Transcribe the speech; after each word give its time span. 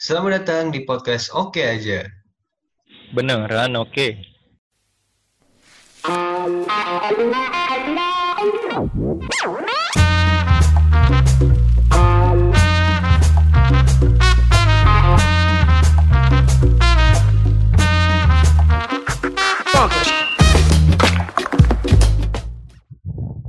Selamat 0.00 0.40
datang 0.40 0.72
di 0.72 0.80
podcast 0.88 1.28
Oke 1.36 1.60
aja. 1.60 2.08
Beneran 3.12 3.76
oke. 3.76 4.16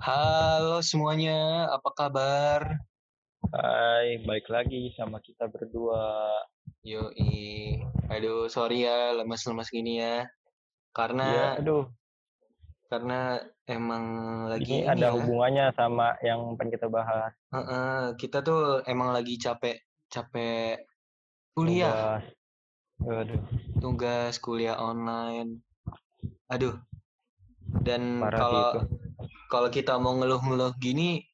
Halo 0.04 0.84
semuanya, 0.84 1.72
apa 1.72 1.90
kabar? 1.96 2.91
Hai, 3.50 4.21
balik 4.21 4.54
lagi 4.54 4.94
sama 4.94 5.18
kita 5.18 5.50
berdua. 5.50 6.30
Yoi, 6.86 7.82
aduh 8.05 8.45
sorry 8.45 8.86
ya 8.86 9.17
lemes-lemes 9.17 9.73
gini 9.73 9.98
ya. 9.98 10.30
Karena 10.94 11.58
aduh, 11.58 11.90
karena 12.86 13.41
emang 13.66 14.05
lagi 14.45 14.86
ini 14.86 14.86
ini 14.86 14.94
ada 14.94 15.09
ya. 15.09 15.17
hubungannya 15.17 15.66
sama 15.73 16.14
yang 16.22 16.54
pengen 16.54 16.77
kita 16.77 16.86
bahas. 16.86 17.34
Heeh, 17.50 18.14
kita 18.22 18.45
tuh 18.45 18.86
emang 18.86 19.09
lagi 19.09 19.42
capek 19.42 19.81
capek 20.14 20.86
kuliah, 21.58 22.22
Tugas. 22.22 23.17
Aduh, 23.26 23.42
tugas 23.81 24.34
kuliah 24.38 24.78
online. 24.78 25.66
Aduh. 26.53 26.78
Dan 27.81 28.22
kalau 28.22 28.86
kalau 29.50 29.70
kita 29.73 29.98
mau 29.98 30.14
ngeluh-ngeluh 30.14 30.78
gini 30.78 31.30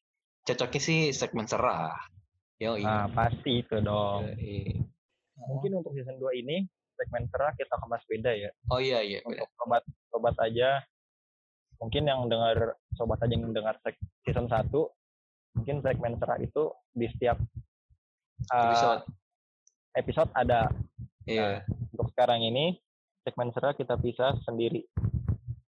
cocoknya 0.47 0.79
sih 0.79 0.99
segmen 1.11 1.43
serah. 1.43 1.91
Yoi. 2.63 2.81
Nah, 2.81 3.11
pasti 3.11 3.61
itu 3.61 3.83
dong. 3.83 4.31
Yoi. 4.39 4.79
Mungkin 5.37 5.83
untuk 5.83 5.93
season 5.93 6.17
2 6.17 6.41
ini, 6.41 6.65
segmen 6.97 7.27
serah 7.29 7.53
kita 7.53 7.75
kemas 7.77 8.03
beda 8.09 8.31
ya. 8.33 8.49
Oh 8.73 8.81
iya 8.81 9.03
iya. 9.03 9.19
Untuk 9.27 9.45
sobat, 9.53 9.83
sobat 10.09 10.35
aja, 10.41 10.81
mungkin 11.77 12.09
yang 12.09 12.25
dengar, 12.25 12.79
sobat 12.97 13.21
aja 13.21 13.33
yang 13.35 13.53
dengar 13.53 13.77
season 14.25 14.49
1, 14.49 14.73
mungkin 15.59 15.85
segmen 15.85 16.17
serah 16.17 16.41
itu 16.41 16.73
di 16.97 17.05
setiap 17.11 17.37
uh, 18.49 18.63
Episode. 18.73 19.03
episode 19.93 20.31
ada. 20.33 20.71
Iya. 21.27 21.61
Untuk 21.93 22.09
sekarang 22.15 22.41
ini, 22.41 22.79
segmen 23.27 23.53
serah 23.53 23.77
kita 23.77 23.99
pisah 23.99 24.33
sendiri. 24.47 24.87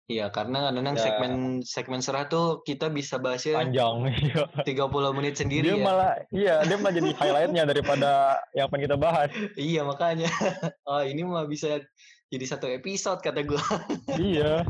Iya, 0.07 0.31
karena 0.31 0.71
kadang 0.71 0.95
Ya. 0.95 1.03
segmen 1.03 1.33
segmen 1.61 1.99
serah 1.99 2.25
tuh 2.25 2.63
kita 2.63 2.87
bisa 2.87 3.19
bahasnya 3.19 3.59
Panjang. 3.59 4.07
iya. 4.23 4.43
30 4.57 4.87
menit 5.11 5.35
sendiri 5.35 5.67
dia 5.67 5.75
ya. 5.75 5.83
malah 5.83 6.11
iya 6.31 6.55
dia 6.63 6.75
malah 6.75 6.95
jadi 6.95 7.09
highlightnya 7.13 7.63
daripada 7.65 8.11
yang 8.51 8.65
akan 8.65 8.79
kita 8.81 8.95
bahas 8.95 9.27
Iya, 9.53 9.83
makanya. 9.83 10.31
Oh, 10.87 11.01
ini 11.01 11.21
mah 11.21 11.43
bisa 11.43 11.83
jadi 12.27 12.45
satu 12.45 12.67
episode 12.67 13.19
kata 13.19 13.43
gua. 13.43 13.59
iya 14.17 14.63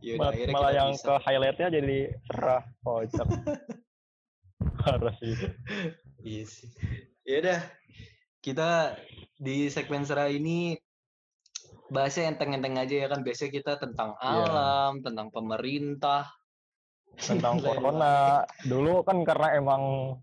Yaudah, 0.00 0.32
mal- 0.32 0.50
malah 0.50 0.72
yang 0.72 0.90
bisa. 0.90 1.04
ke 1.06 1.14
highlightnya 1.22 1.68
jadi 1.70 1.98
serah 2.26 2.64
kocak 2.80 3.28
harus 4.82 5.16
itu 5.20 5.46
Iya 6.18 6.42
sih. 6.46 6.68
Yaudah, 7.24 7.60
kita 8.40 8.96
di 9.36 9.66
segmen 9.68 10.02
serah 10.02 10.26
ini 10.26 10.78
bahasnya 11.92 12.32
enteng-enteng 12.32 12.74
aja 12.74 12.94
ya 13.04 13.06
kan. 13.06 13.20
Biasanya 13.20 13.52
kita 13.52 13.72
tentang 13.76 14.16
Iya. 14.16 14.32
alam, 14.48 14.92
tentang 15.04 15.28
pemerintah, 15.28 16.24
tentang 17.28 17.60
corona 17.60 18.42
dulu 18.64 19.04
kan 19.04 19.20
karena 19.22 19.52
emang 19.54 20.16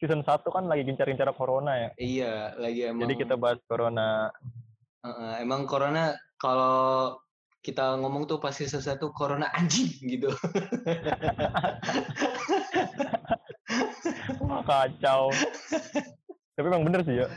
season 0.00 0.24
1 0.24 0.48
kan 0.48 0.64
lagi 0.64 0.88
gencar-gencar 0.88 1.28
corona 1.36 1.76
ya 1.76 1.90
Iya, 1.94 2.34
lagi 2.56 2.88
emang. 2.88 3.04
jadi 3.04 3.14
kita 3.20 3.34
bahas 3.36 3.60
corona 3.68 4.32
Heeh, 5.04 5.44
emang 5.44 5.68
corona 5.68 6.10
kalau 6.36 7.16
kita 7.60 8.00
ngomong 8.00 8.24
tuh 8.24 8.40
pasti 8.40 8.64
sesuatu 8.64 9.12
corona 9.12 9.52
anjing 9.52 9.92
gitu. 10.08 10.32
wah 14.40 14.62
kacau 14.64 15.28
tapi 16.56 16.66
emang 16.66 16.84
bener 16.88 17.00
sih 17.04 17.20
ya 17.20 17.28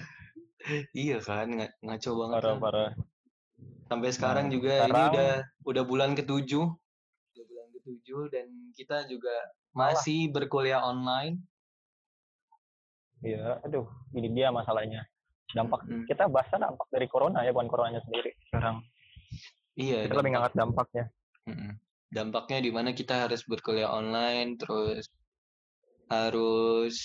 iya 0.95 1.17
kan, 1.19 1.47
nga- 1.51 1.75
ngaco 1.83 2.09
banget. 2.15 2.35
parah 2.39 2.55
kan. 2.55 2.59
parah 2.63 2.89
Sampai 3.93 4.09
sekarang 4.09 4.45
Nah, 4.49 4.53
juga 4.57 4.73
ini 4.73 4.89
sekarang- 4.89 5.13
udah 5.13 5.31
udah 5.69 5.83
bulan 5.85 6.11
ketujuh, 6.17 6.65
udah 7.29 7.43
bulan 7.45 7.67
ketujuh 7.71 8.21
dan 8.33 8.47
kita 8.73 9.05
juga 9.05 9.35
Malah. 9.69 9.93
masih 9.93 10.33
berkuliah 10.33 10.81
online. 10.81 11.37
iya 13.21 13.55
aduh 13.63 13.87
ini 14.11 14.27
dia 14.35 14.51
masalahnya 14.51 15.05
dampak 15.53 15.79
Mm, 15.87 16.03
kita 16.03 16.27
bahasnya 16.27 16.67
dampak 16.67 16.91
dari 16.91 17.07
corona 17.07 17.39
ya 17.39 17.55
bukan 17.55 17.71
coronanya 17.71 18.03
sendiri 18.03 18.35
sekarang 18.49 18.83
Iya, 19.79 20.03
kita 20.03 20.19
lebih 20.19 20.31
ngangkat 20.35 20.53
dampaknya 20.59 21.03
mm-mm. 21.47 21.71
dampaknya 22.11 22.57
di 22.59 22.71
mana 22.75 22.91
kita 22.91 23.23
harus 23.23 23.47
berkuliah 23.47 23.87
online, 23.87 24.59
terus 24.59 25.07
harus 26.11 26.97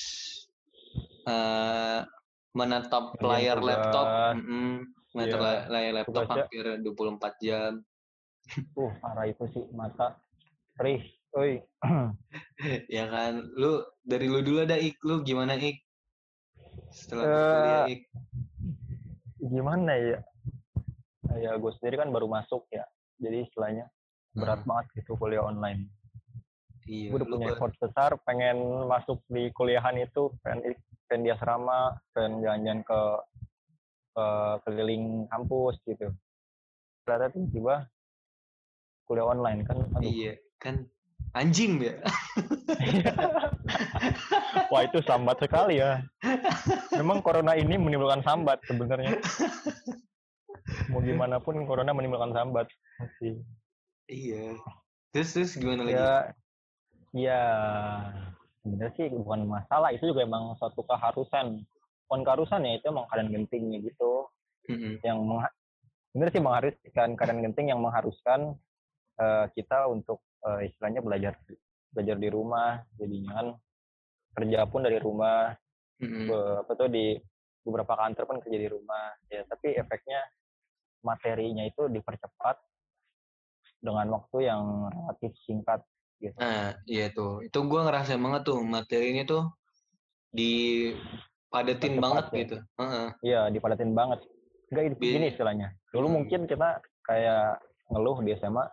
eh, 1.22 2.00
menatap 2.50 3.14
layar 3.22 3.62
laptop, 3.62 4.06
tugas. 4.10 4.34
mm-mm, 4.42 4.74
menatap 5.10 5.34
Iya, 5.34 5.44
la- 5.44 5.66
layar 5.68 5.92
laptop 5.94 6.14
tugasnya. 6.14 6.44
hampir 6.44 6.64
24 6.78 7.34
jam. 7.40 7.72
Uh, 8.72 8.92
parah 8.98 9.24
itu 9.24 9.44
sih 9.48 9.64
mata 9.70 10.16
perih. 10.74 11.04
Oi. 11.30 11.60
ya 12.88 13.04
kan 13.06 13.44
lu 13.52 13.72
dari 14.00 14.26
lu 14.26 14.40
dulu 14.40 14.64
ada 14.64 14.74
ik 14.74 14.96
lu 15.02 15.20
gimana 15.20 15.54
ik 15.54 15.84
setelah 16.88 17.22
Eh, 17.22 17.30
berkuliah 17.30 17.84
ik 17.86 18.02
Gimana 19.38 19.92
ya? 19.94 20.18
Ya 21.36 21.52
gue 21.54 21.72
sendiri 21.76 21.96
kan 21.96 22.08
baru 22.08 22.26
masuk 22.26 22.66
ya. 22.68 22.88
Jadi 23.16 23.44
istilahnya 23.44 23.86
berat 24.32 24.60
Hmm, 24.60 24.68
banget 24.68 24.86
gitu 24.96 25.14
kuliah 25.14 25.42
online. 25.42 25.88
iya 26.84 27.12
Gue 27.12 27.20
udah 27.20 27.28
punya 27.28 27.46
effort 27.50 27.74
besar 27.76 28.16
pengen 28.22 28.56
masuk 28.84 29.20
di 29.26 29.52
kuliahan 29.52 29.94
itu, 29.96 30.32
pengen 30.40 30.72
pengen 31.04 31.22
di 31.22 31.30
asrama, 31.30 31.80
pengen 32.10 32.40
jalan-jalan 32.40 32.80
ke 32.82 33.00
ke 34.18 34.26
keliling 34.66 35.30
kampus 35.30 35.78
gitu. 35.86 36.10
Ternyata 37.06 37.30
tiba-tiba 37.30 37.86
kuliah 39.06 39.30
online 39.30 39.62
kan. 39.62 39.78
Aduh. 39.94 40.02
iya 40.02 40.34
kan 40.58 40.82
anjing 41.38 41.78
ya 41.78 41.94
Wah 44.72 44.82
itu 44.84 45.00
sambat 45.04 45.40
sekali 45.40 45.80
ya. 45.80 46.04
Memang 46.92 47.24
corona 47.24 47.56
ini 47.56 47.76
menimbulkan 47.80 48.20
sambat 48.20 48.60
sebenarnya. 48.68 49.16
Mau 50.92 51.00
gimana 51.00 51.40
pun 51.40 51.64
corona 51.64 51.92
menimbulkan 51.96 52.32
sambat. 52.36 52.68
Masih. 53.00 53.40
iya 54.08 54.56
terus 55.12 55.36
terus 55.36 55.52
gimana 55.56 55.84
lagi 55.84 55.96
Ya, 55.96 56.12
ya 57.12 57.42
sebenarnya 58.60 58.92
sih 58.96 59.06
bukan 59.12 59.48
masalah. 59.48 59.92
Itu 59.92 60.12
juga 60.12 60.24
emang 60.24 60.56
suatu 60.60 60.84
keharusan. 60.84 61.64
Bukan 62.08 62.24
keharusan 62.24 62.64
ya, 62.64 62.80
itu 62.80 62.86
emang 62.88 63.04
keadaan 63.12 63.30
gentingnya 63.30 63.78
gitu. 63.84 64.32
Mm-mm. 64.68 65.04
Yang 65.04 65.18
sebenarnya 66.12 66.32
sih 66.32 66.44
mengharuskan 66.44 67.08
keadaan 67.20 67.40
genting 67.44 67.66
yang 67.68 67.80
mengharuskan 67.84 68.40
eh, 69.20 69.46
kita 69.52 69.86
untuk 69.92 70.24
eh, 70.48 70.72
istilahnya 70.72 71.04
belajar 71.04 71.36
belajar 71.92 72.16
di 72.16 72.28
rumah. 72.32 72.80
Jadinya 72.96 73.32
kan 73.36 73.46
kerja 74.40 74.64
pun 74.64 74.80
dari 74.88 74.96
rumah, 74.96 75.52
Mm-mm. 76.00 76.26
be- 76.32 76.56
apa 76.64 76.72
tuh 76.72 76.88
di 76.88 77.20
beberapa 77.68 77.92
kantor 78.00 78.24
pun 78.24 78.38
kerja 78.40 78.58
di 78.58 78.68
rumah 78.72 79.12
ya 79.28 79.44
tapi 79.44 79.76
efeknya 79.76 80.24
materinya 81.04 81.68
itu 81.68 81.84
dipercepat 81.92 82.56
dengan 83.78 84.08
waktu 84.16 84.48
yang 84.48 84.88
relatif 84.88 85.36
singkat 85.44 85.84
gitu 86.18 86.34
nah 86.40 86.74
iya 86.88 87.12
tuh 87.12 87.44
itu 87.44 87.58
gua 87.68 87.84
ngerasa 87.86 88.16
banget 88.16 88.42
tuh 88.48 88.64
materi 88.64 89.12
ini 89.12 89.28
tuh 89.28 89.52
dipadetin 90.32 91.27
Percepat 91.50 91.98
banget 91.98 92.24
ya. 92.26 92.38
gitu. 92.38 92.56
Heeh. 92.76 93.06
iya 93.22 93.40
dipadatin 93.48 93.92
banget. 93.92 94.20
Enggak 94.68 94.84
gini 94.98 95.26
istilahnya. 95.28 95.68
Dulu 95.88 96.06
Hmm. 96.06 96.14
mungkin 96.14 96.40
kita 96.44 96.68
kayak 97.02 97.56
ngeluh 97.88 98.20
di 98.20 98.32
SMA 98.34 98.64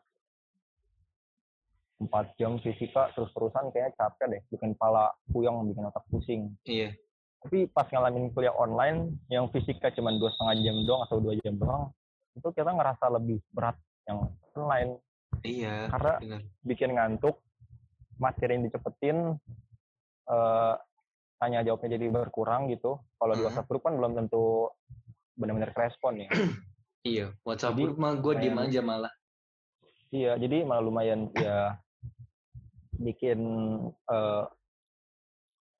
empat 1.95 2.35
jam 2.35 2.59
fisika 2.59 3.07
terus-terusan 3.15 3.71
kayak 3.71 3.95
capek 3.95 4.27
deh 4.29 4.41
bikin 4.49 4.75
pala 4.75 5.07
puyeng 5.31 5.63
bikin 5.65 5.87
otak 5.87 6.03
pusing. 6.05 6.51
Iya. 6.65 6.91
Tapi 7.39 7.69
pas 7.69 7.87
ngalamin 7.87 8.27
kuliah 8.29 8.51
online 8.51 9.15
yang 9.29 9.47
fisika 9.47 9.93
cuma 9.93 10.11
dua 10.11 10.27
setengah 10.29 10.55
jam 10.61 10.75
doang 10.83 11.01
atau 11.05 11.17
dua 11.17 11.39
jam 11.39 11.55
doang 11.55 11.93
itu 12.35 12.47
kita 12.51 12.67
ngerasa 12.67 13.07
lebih 13.09 13.39
berat 13.49 13.79
yang 14.03 14.27
online. 14.51 14.99
Iya 15.41 15.87
karena 15.87 16.13
benar. 16.19 16.41
bikin 16.61 16.89
ngantuk 16.91 17.39
materi 18.17 18.51
yang 18.53 18.63
dicepetin 18.65 19.17
eh, 20.27 20.75
tanya 21.35 21.61
jawabnya 21.61 21.95
jadi 21.95 22.05
berkurang 22.09 22.71
gitu 22.71 22.97
kalau 23.19 23.33
di 23.33 23.41
Mhm. 23.41 23.47
WhatsApp 23.49 23.67
group 23.67 23.83
kan 23.83 23.95
belum 23.95 24.13
tentu 24.15 24.71
benar-benar 25.35 25.71
respon 25.75 26.23
ya 26.23 26.29
iya 27.03 27.25
WhatsApp 27.43 27.75
Jadi, 27.75 27.83
group 27.83 27.97
mah 27.99 28.13
gua 28.15 28.33
diem 28.35 28.55
aja 28.55 28.79
malah 28.79 29.13
iya 30.09 30.35
jadi 30.35 30.63
malah 30.63 30.83
lumayan 30.83 31.27
ya 31.35 31.75
bikin 32.95 33.39
eh, 33.91 34.43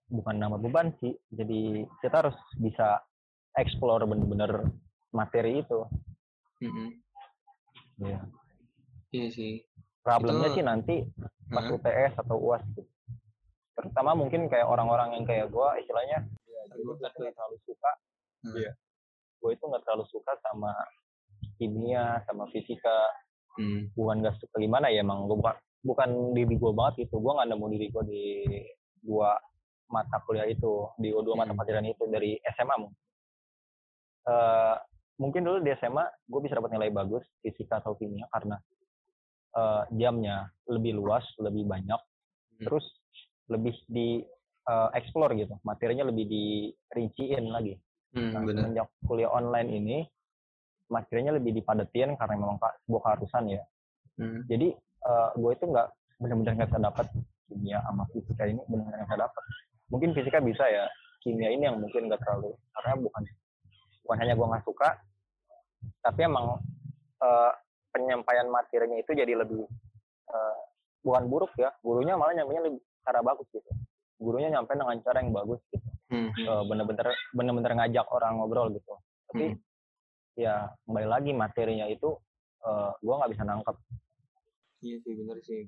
bukan 0.05 0.35
nama 0.35 0.59
beban 0.59 0.91
sih 0.99 1.15
jadi 1.31 1.87
kita 1.99 2.27
harus 2.27 2.37
bisa 2.59 2.99
explore 3.55 4.03
bener-bener 4.03 4.67
materi 5.09 5.63
itu. 5.63 5.87
Mm-mm. 6.59 6.91
Iya. 8.03 8.19
Iya 9.15 9.27
sih. 9.31 9.63
Problemnya 10.03 10.51
Itu- 10.51 10.55
sih 10.59 10.63
nanti 10.67 10.95
pas 11.47 11.63
Hah? 11.63 11.71
UTS 11.71 12.13
atau 12.19 12.35
UAS 12.35 12.67
gitu. 12.75 12.91
Terutama 13.75 14.15
mungkin 14.15 14.47
kayak 14.47 14.65
orang-orang 14.65 15.13
yang 15.13 15.25
kayak 15.25 15.47
gue 15.47 15.67
istilahnya 15.79 16.23
ya, 16.45 16.61
gue 16.71 16.93
nggak 16.95 17.11
aduh. 17.11 17.31
terlalu 17.31 17.57
suka 17.61 17.91
Hmm. 18.41 18.55
Iya. 18.55 18.71
gue 19.35 19.51
itu 19.51 19.63
nggak 19.63 19.83
terlalu 19.83 20.05
suka 20.07 20.31
sama 20.39 20.71
kimia 21.55 22.21
sama 22.23 22.45
fisika 22.49 22.97
Hmm. 23.55 23.87
bukan 23.93 24.19
gak 24.19 24.35
suka 24.37 24.59
gimana 24.59 24.87
ya 24.87 24.99
emang 24.99 25.25
gue 25.25 25.35
bukan 25.35 25.55
bukan 25.81 26.09
diri 26.31 26.53
gue 26.53 26.71
banget 26.71 27.05
gitu 27.05 27.17
gue 27.17 27.31
nggak 27.31 27.47
nemu 27.47 27.65
diri 27.69 27.87
gue 27.87 28.03
di 28.03 28.23
dua 28.99 29.31
mata 29.87 30.19
kuliah 30.21 30.43
itu 30.43 30.91
di 30.95 31.09
dua 31.09 31.35
mata 31.35 31.49
Hmm. 31.49 31.57
pelajaran 31.57 31.85
itu 31.85 32.03
dari 32.05 32.31
SMA 32.49 32.75
mungkin 32.77 32.99
Eh, 34.25 34.75
mungkin 35.15 35.41
dulu 35.41 35.61
di 35.61 35.69
SMA 35.75 36.01
gue 36.25 36.39
bisa 36.41 36.57
dapat 36.57 36.71
nilai 36.71 36.89
bagus 36.89 37.21
fisika 37.39 37.77
atau 37.77 37.93
kimia 37.93 38.25
karena 38.27 38.57
eh, 39.53 39.83
jamnya 39.93 40.37
lebih 40.65 40.91
luas 40.93 41.23
lebih 41.37 41.63
banyak 41.63 42.01
Hmm. 42.55 42.65
terus 42.65 42.85
lebih 43.51 43.75
di 43.89 44.23
eh, 44.65 44.89
explore 44.97 45.33
gitu. 45.37 45.55
Materinya 45.65 46.07
lebih 46.07 46.25
dirinciin 46.29 47.45
lagi. 47.49 47.75
Hmm, 48.15 48.31
nah, 48.31 48.41
semenjak 48.47 48.87
kuliah 49.03 49.27
online 49.27 49.69
ini 49.75 49.97
materinya 50.87 51.35
lebih 51.35 51.51
dipadetin 51.51 52.15
karena 52.15 52.35
memang 52.39 52.57
sebuah 52.87 53.01
keharusan 53.03 53.51
ya. 53.51 53.63
Hmm. 54.15 54.47
jadi 54.47 54.71
eh, 54.79 55.29
gue 55.35 55.51
itu 55.51 55.65
nggak 55.67 55.87
benar-benar 56.23 56.55
nggak 56.55 56.69
bisa 56.71 56.79
dapat 56.79 57.07
kimia 57.51 57.83
sama 57.83 58.07
fisika 58.15 58.47
ini 58.47 58.63
benar-benar 58.71 59.03
nggak 59.11 59.21
dapat 59.27 59.43
mungkin 59.91 60.15
fisika 60.15 60.39
bisa 60.39 60.63
ya 60.71 60.87
kimia 61.19 61.51
ini 61.51 61.67
yang 61.67 61.83
mungkin 61.83 62.07
nggak 62.07 62.23
terlalu 62.23 62.55
karena 62.79 62.95
bukan 63.03 63.23
bukan 64.07 64.17
hanya 64.23 64.33
gue 64.39 64.47
nggak 64.47 64.63
suka 64.63 64.89
tapi 65.99 66.19
emang 66.23 66.63
eh, 67.19 67.51
penyampaian 67.91 68.47
materinya 68.47 68.97
itu 68.99 69.11
jadi 69.11 69.33
lebih 69.35 69.67
eh, 70.31 70.57
bukan 71.05 71.23
buruk 71.29 71.53
ya. 71.55 71.69
Gurunya 71.85 72.17
malah 72.17 72.33
nyampainya 72.33 72.71
lebih 72.71 72.81
cara 73.05 73.21
bagus 73.21 73.47
gitu 73.53 73.69
gurunya 74.17 74.49
nyampe 74.49 74.73
dengan 74.73 74.97
cara 75.05 75.21
yang 75.21 75.31
bagus 75.31 75.61
gitu 75.69 75.87
Hmm. 76.05 76.29
Eh, 76.37 76.63
bener-bener 76.69 77.17
bener-bener 77.33 77.71
ngajak 77.81 78.05
orang 78.13 78.37
ngobrol 78.37 78.69
gitu 78.69 78.93
tapi 79.25 79.57
Hmm. 79.57 79.57
ya 80.37 80.69
kembali 80.85 81.07
lagi 81.09 81.31
materinya 81.33 81.89
itu 81.89 82.13
eh, 82.61 82.91
gue 83.01 83.13
nggak 83.13 83.31
bisa 83.33 83.41
nangkep 83.41 83.75
Iya 84.85 84.97
sih 85.01 85.13
bener 85.17 85.37
sih. 85.41 85.61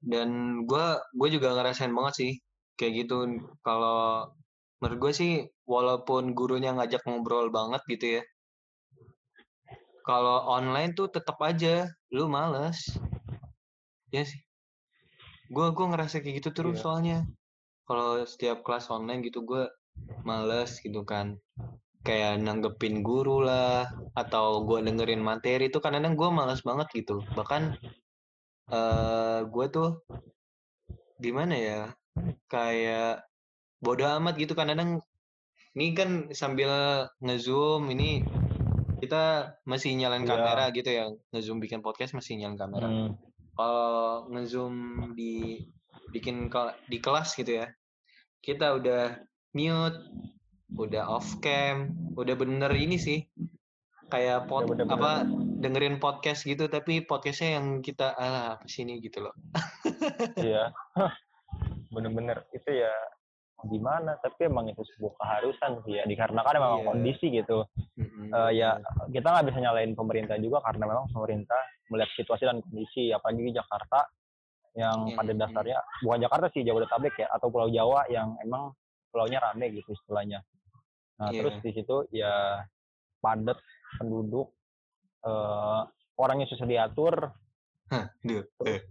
Dan 0.00 0.62
gua 0.64 1.04
gue 1.12 1.28
juga 1.36 1.52
ngerasain 1.52 1.92
banget 1.92 2.14
sih 2.16 2.32
kayak 2.80 3.04
gitu. 3.04 3.44
Kalau 3.60 4.32
menurut 4.80 4.98
gue 5.08 5.12
sih 5.12 5.32
walaupun 5.68 6.32
gurunya 6.32 6.72
ngajak 6.72 7.04
ngobrol 7.04 7.52
banget 7.52 7.84
gitu 7.92 8.06
ya. 8.20 8.22
Kalau 10.06 10.48
online 10.48 10.96
tuh 10.96 11.12
tetap 11.12 11.36
aja 11.44 11.90
lu 12.14 12.24
males. 12.30 12.78
Ya 14.14 14.24
sih. 14.24 14.40
Gua 15.48 15.70
gua 15.70 15.86
ngerasa 15.94 16.20
kayak 16.20 16.42
gitu 16.42 16.50
terus 16.52 16.78
Iya. 16.78 16.82
soalnya. 16.82 17.18
Kalau 17.86 18.18
setiap 18.26 18.66
kelas 18.66 18.90
online 18.90 19.22
gitu 19.22 19.46
gue 19.46 19.70
males 20.26 20.82
gitu 20.82 21.06
kan. 21.06 21.38
Kayak 22.02 22.42
nanggepin 22.42 23.02
guru 23.02 23.42
lah 23.42 23.86
atau 24.12 24.66
gua 24.66 24.82
dengerin 24.82 25.22
materi 25.22 25.70
itu 25.70 25.78
kadang-kadang 25.78 26.18
gue 26.18 26.28
males 26.30 26.60
banget 26.62 26.88
gitu. 26.94 27.22
Bahkan 27.34 27.62
eh 28.66 29.40
gue 29.46 29.66
tuh 29.70 30.02
gimana 31.16 31.54
ya 31.54 31.80
kayak 32.50 33.22
bodo 33.78 34.02
amat 34.18 34.34
gitu 34.36 34.58
kadang-kadang 34.58 34.98
ini 35.78 35.94
kan 35.94 36.10
sambil 36.34 36.70
ngezoom 37.22 37.86
ini 37.94 38.26
kita 38.98 39.54
masih 39.62 39.94
nyalain 39.94 40.26
Iya. 40.26 40.30
kamera 40.34 40.64
gitu 40.74 40.90
ya 40.90 41.04
ngezoom 41.30 41.62
bikin 41.62 41.78
podcast 41.78 42.10
masih 42.12 42.34
nyalain 42.36 42.58
kamera 42.58 42.88
Hmm, 42.90 43.14
kalau 43.56 44.28
ngezoom 44.30 44.76
di 45.16 45.64
bikin 46.12 46.46
ke- 46.52 46.76
di 46.86 47.00
kelas 47.02 47.34
gitu 47.34 47.64
ya 47.64 47.66
kita 48.44 48.76
udah 48.78 49.18
mute 49.56 49.98
udah 50.76 51.08
off 51.08 51.40
cam 51.42 51.90
udah 52.14 52.36
bener 52.36 52.70
ini 52.76 53.00
sih 53.00 53.20
kayak 54.06 54.46
pod, 54.46 54.70
Udah 54.70 54.86
bener-bener. 54.86 55.02
apa 55.02 55.12
dengerin 55.58 55.96
podcast 55.98 56.46
gitu 56.46 56.70
tapi 56.70 57.02
podcastnya 57.02 57.58
yang 57.58 57.82
kita 57.82 58.14
ah 58.14 58.54
apa 58.54 58.66
sih 58.70 58.86
ini? 58.86 59.02
gitu 59.02 59.18
loh. 59.26 59.34
Iya. 60.38 60.70
Bener-bener. 61.94 62.46
Itu 62.54 62.70
ya 62.70 62.92
gimana 63.66 64.16
tapi 64.18 64.46
emang 64.46 64.66
itu 64.66 64.82
sebuah 64.94 65.12
keharusan 65.16 65.82
sih 65.82 65.98
ya 65.98 66.04
dikarenakan 66.04 66.54
memang 66.56 66.80
Iya. 66.80 66.86
kondisi 66.88 67.26
gitu 67.30 67.58
Mm-mm, 67.96 68.28
Eh, 68.28 68.50
ya 68.56 68.78
kita 69.08 69.26
nggak 69.26 69.46
bisa 69.46 69.58
nyalain 69.60 69.92
pemerintah 69.92 70.36
juga 70.36 70.58
karena 70.60 70.84
memang 70.86 71.06
pemerintah 71.10 71.60
melihat 71.88 72.10
situasi 72.14 72.42
dan 72.42 72.58
kondisi 72.60 73.10
apalagi 73.10 73.42
di 73.42 73.52
Jakarta 73.52 74.00
yang 74.74 74.98
Iya, 75.08 75.16
pada 75.16 75.30
iya. 75.30 75.40
dasarnya 75.40 75.78
bukan 76.00 76.18
Jakarta 76.20 76.46
sih 76.50 76.62
Jabodetabek 76.62 77.14
ya 77.16 77.28
atau 77.30 77.48
Pulau 77.48 77.68
Jawa 77.68 78.04
yang 78.06 78.34
emang 78.40 78.74
pulaunya 79.08 79.38
rame 79.38 79.70
gitu 79.70 79.90
istilahnya 79.90 80.40
nah 81.16 81.32
Iya. 81.32 81.40
terus 81.40 81.56
di 81.60 81.70
situ 81.72 81.96
ya 82.10 82.60
padat 83.18 83.56
penduduk 83.96 84.52
eh, 85.22 85.80
orangnya 86.16 86.46
susah 86.46 86.64
diatur 86.64 87.32
Hah, 87.86 88.10
duh, 88.20 88.42
eh, 88.66 88.82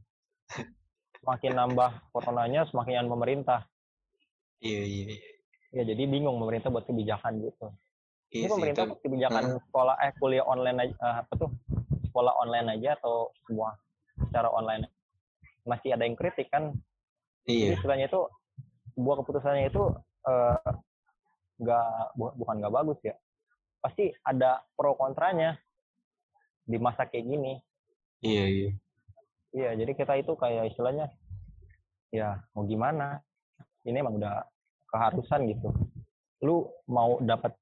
semakin 1.19 1.53
nambah 1.53 1.91
coronanya 2.09 2.63
semakin 2.69 3.05
pemerintah 3.05 3.67
iya 4.63 4.81
iya 4.83 5.03
iya. 5.15 5.31
ya 5.75 5.83
jadi 5.83 6.03
bingung 6.07 6.39
pemerintah 6.39 6.71
buat 6.71 6.87
kebijakan 6.87 7.43
gitu. 7.43 7.67
Iya 8.31 8.47
ini 8.47 8.51
pemerintah 8.51 8.83
kok 8.89 8.99
kebijakan 9.03 9.43
sekolah 9.69 9.95
eh 10.01 10.11
kuliah 10.19 10.45
online 10.47 10.77
aja 10.87 10.93
eh, 10.95 11.15
apa 11.23 11.33
tuh? 11.35 11.51
Sekolah 12.11 12.33
online 12.39 12.67
aja 12.79 12.95
atau 12.99 13.31
semua 13.43 13.75
secara 14.27 14.47
online? 14.51 14.87
Masih 15.67 15.91
ada 15.95 16.07
yang 16.07 16.15
kritik 16.15 16.47
kan? 16.51 16.71
Iya. 17.45 17.73
jadi 17.73 17.73
istilahnya 17.77 18.05
itu 18.09 18.21
sebuah 18.97 19.15
keputusannya 19.21 19.69
itu 19.69 19.83
eh, 20.25 20.71
nggak 21.61 21.87
bu- 22.15 22.35
bukan 22.39 22.55
nggak 22.63 22.73
bagus 22.73 22.99
ya. 23.03 23.15
Pasti 23.83 24.09
ada 24.25 24.65
pro 24.73 24.97
kontranya 24.97 25.59
di 26.65 26.81
masa 26.81 27.05
kayak 27.05 27.25
gini. 27.29 27.53
Iya 28.25 28.45
iya. 28.49 28.69
Iya 29.55 29.69
jadi 29.79 29.91
kita 29.95 30.19
itu 30.19 30.33
kayak 30.35 30.73
istilahnya 30.73 31.13
ya 32.11 32.43
mau 32.55 32.63
gimana 32.65 33.23
ini 33.85 33.97
emang 34.01 34.17
udah 34.19 34.43
keharusan 34.91 35.49
gitu 35.49 35.69
lu 36.43 36.67
mau 36.89 37.17
dapat 37.23 37.55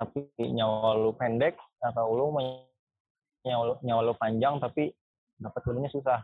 tapi 0.00 0.26
nyawa 0.40 0.98
lu 0.98 1.14
pendek 1.14 1.54
atau 1.80 2.10
lu 2.12 2.34
mau 2.34 2.66
nyawa 3.46 3.78
nyawa 3.84 4.00
lu 4.02 4.14
panjang 4.18 4.58
tapi 4.58 4.90
dapat 5.38 5.60
ilmunya 5.68 5.90
susah 5.92 6.20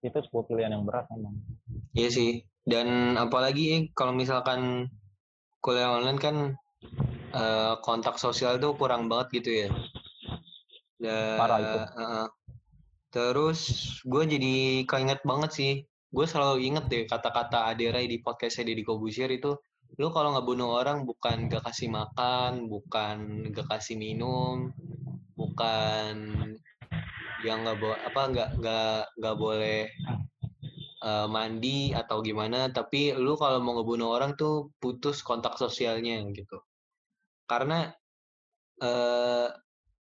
itu 0.00 0.16
sebuah 0.16 0.44
pilihan 0.48 0.72
yang 0.72 0.84
berat 0.88 1.04
memang 1.12 1.36
Iya 1.94 2.08
sih. 2.10 2.30
Dan 2.62 3.18
apalagi 3.18 3.90
kalau 3.98 4.14
misalkan 4.14 4.86
kuliah 5.58 5.98
online 5.98 6.20
kan 6.20 6.36
eh, 7.34 7.74
kontak 7.82 8.16
sosial 8.20 8.62
tuh 8.62 8.78
kurang 8.78 9.10
banget 9.10 9.42
gitu 9.42 9.50
ya. 9.66 9.68
Parah 11.40 11.58
itu. 11.58 11.78
heeh. 11.96 12.26
terus 13.10 13.60
gue 14.06 14.22
jadi 14.22 14.86
keinget 14.86 15.18
banget 15.26 15.50
sih. 15.50 15.72
Gue 16.10 16.26
selalu 16.26 16.66
inget 16.66 16.84
deh 16.90 17.06
kata-kata 17.06 17.70
Aderai 17.70 18.10
di 18.10 18.18
podcastnya 18.18 18.74
Deddy 18.74 18.82
Kobusier 18.82 19.30
itu. 19.30 19.54
Lu 19.98 20.10
kalau 20.14 20.34
ngebunuh 20.34 20.70
orang 20.82 21.06
bukan 21.06 21.50
gak 21.50 21.66
kasih 21.66 21.90
makan, 21.90 22.66
bukan 22.66 23.46
gak 23.54 23.66
kasih 23.70 23.98
minum, 23.98 24.70
bukan 25.34 26.14
yang 27.40 27.64
nggak 27.64 27.78
bo 27.80 27.96
apa 27.96 28.20
nggak 28.28 28.50
nggak 28.60 29.02
nggak 29.16 29.36
boleh 29.40 29.88
eh, 31.08 31.26
mandi 31.32 31.96
atau 31.96 32.20
gimana 32.20 32.68
tapi 32.68 33.16
lu 33.16 33.32
kalau 33.40 33.58
mau 33.64 33.80
ngebunuh 33.80 34.12
orang 34.12 34.36
tuh 34.36 34.68
putus 34.76 35.24
kontak 35.24 35.56
sosialnya 35.56 36.20
gitu 36.36 36.60
karena 37.48 37.88
eh 38.80 39.48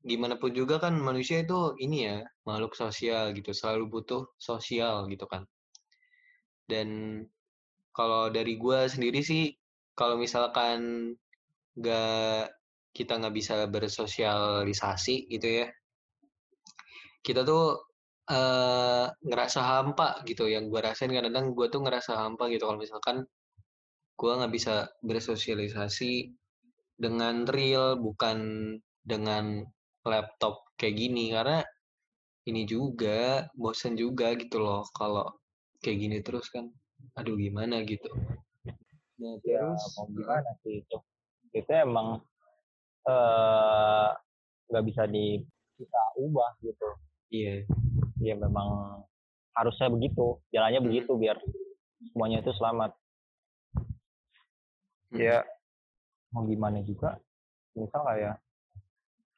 gimana 0.08 0.40
pun 0.40 0.54
juga 0.54 0.80
kan 0.80 0.94
manusia 0.96 1.44
itu 1.44 1.76
ini 1.84 2.08
ya 2.08 2.16
makhluk 2.48 2.72
sosial 2.78 3.36
gitu 3.36 3.50
selalu 3.52 3.84
butuh 3.92 4.22
sosial 4.40 5.04
gitu 5.12 5.26
kan 5.28 5.44
dan 6.70 6.88
kalau 7.96 8.30
dari 8.30 8.54
gua 8.60 8.86
sendiri 8.86 9.24
sih 9.24 9.56
kalau 9.98 10.20
misalkan 10.20 11.12
nggak 11.74 12.52
kita 12.94 13.18
nggak 13.18 13.34
bisa 13.34 13.66
bersosialisasi 13.66 15.26
gitu 15.32 15.64
ya 15.64 15.66
kita 17.22 17.42
tuh 17.44 17.76
eh 18.28 19.06
ngerasa 19.24 19.60
hampa 19.64 20.20
gitu. 20.28 20.48
Yang 20.48 20.64
gue 20.72 20.80
rasain 20.84 21.12
kadang-kadang 21.12 21.56
gue 21.56 21.66
tuh 21.72 21.80
ngerasa 21.84 22.12
hampa 22.16 22.48
gitu. 22.52 22.68
Kalau 22.68 22.80
misalkan 22.80 23.16
gue 24.18 24.32
nggak 24.32 24.52
bisa 24.52 24.74
bersosialisasi 25.04 26.12
dengan 26.98 27.46
real 27.48 27.96
bukan 28.00 28.38
dengan 29.04 29.64
laptop 30.04 30.72
kayak 30.76 30.96
gini. 30.96 31.32
Karena 31.32 31.64
ini 32.48 32.64
juga 32.68 33.48
bosen 33.56 33.96
juga 33.96 34.32
gitu 34.36 34.60
loh 34.60 34.84
kalau 34.96 35.28
kayak 35.82 35.98
gini 35.98 36.16
terus 36.22 36.50
kan 36.50 36.70
aduh 37.14 37.38
gimana? 37.38 37.82
gitu. 37.86 38.10
Nah 39.18 39.34
ya 39.46 39.62
terus 39.62 39.94
mau 39.98 40.06
gimana? 40.10 40.50
sih 40.62 40.82
itu? 40.82 40.98
Itu 41.54 41.70
emang 41.74 42.22
eh 43.06 44.08
nggak 44.68 44.84
bisa 44.84 45.02
di 45.08 45.42
kita 45.78 46.02
ubah 46.18 46.50
gitu. 46.62 46.88
Iya. 47.28 47.64
ya 48.18 48.34
memang 48.34 48.98
harusnya 49.54 49.90
begitu 49.94 50.42
jalannya 50.50 50.82
Hmm. 50.82 50.88
begitu 50.90 51.12
biar 51.14 51.38
semuanya 52.10 52.42
itu 52.42 52.50
selamat. 52.58 52.90
Hmm. 55.14 55.18
ya 55.18 55.46
mau 56.34 56.42
gimana 56.44 56.82
juga? 56.82 57.18
Misal 57.78 58.02
kayak 58.02 58.36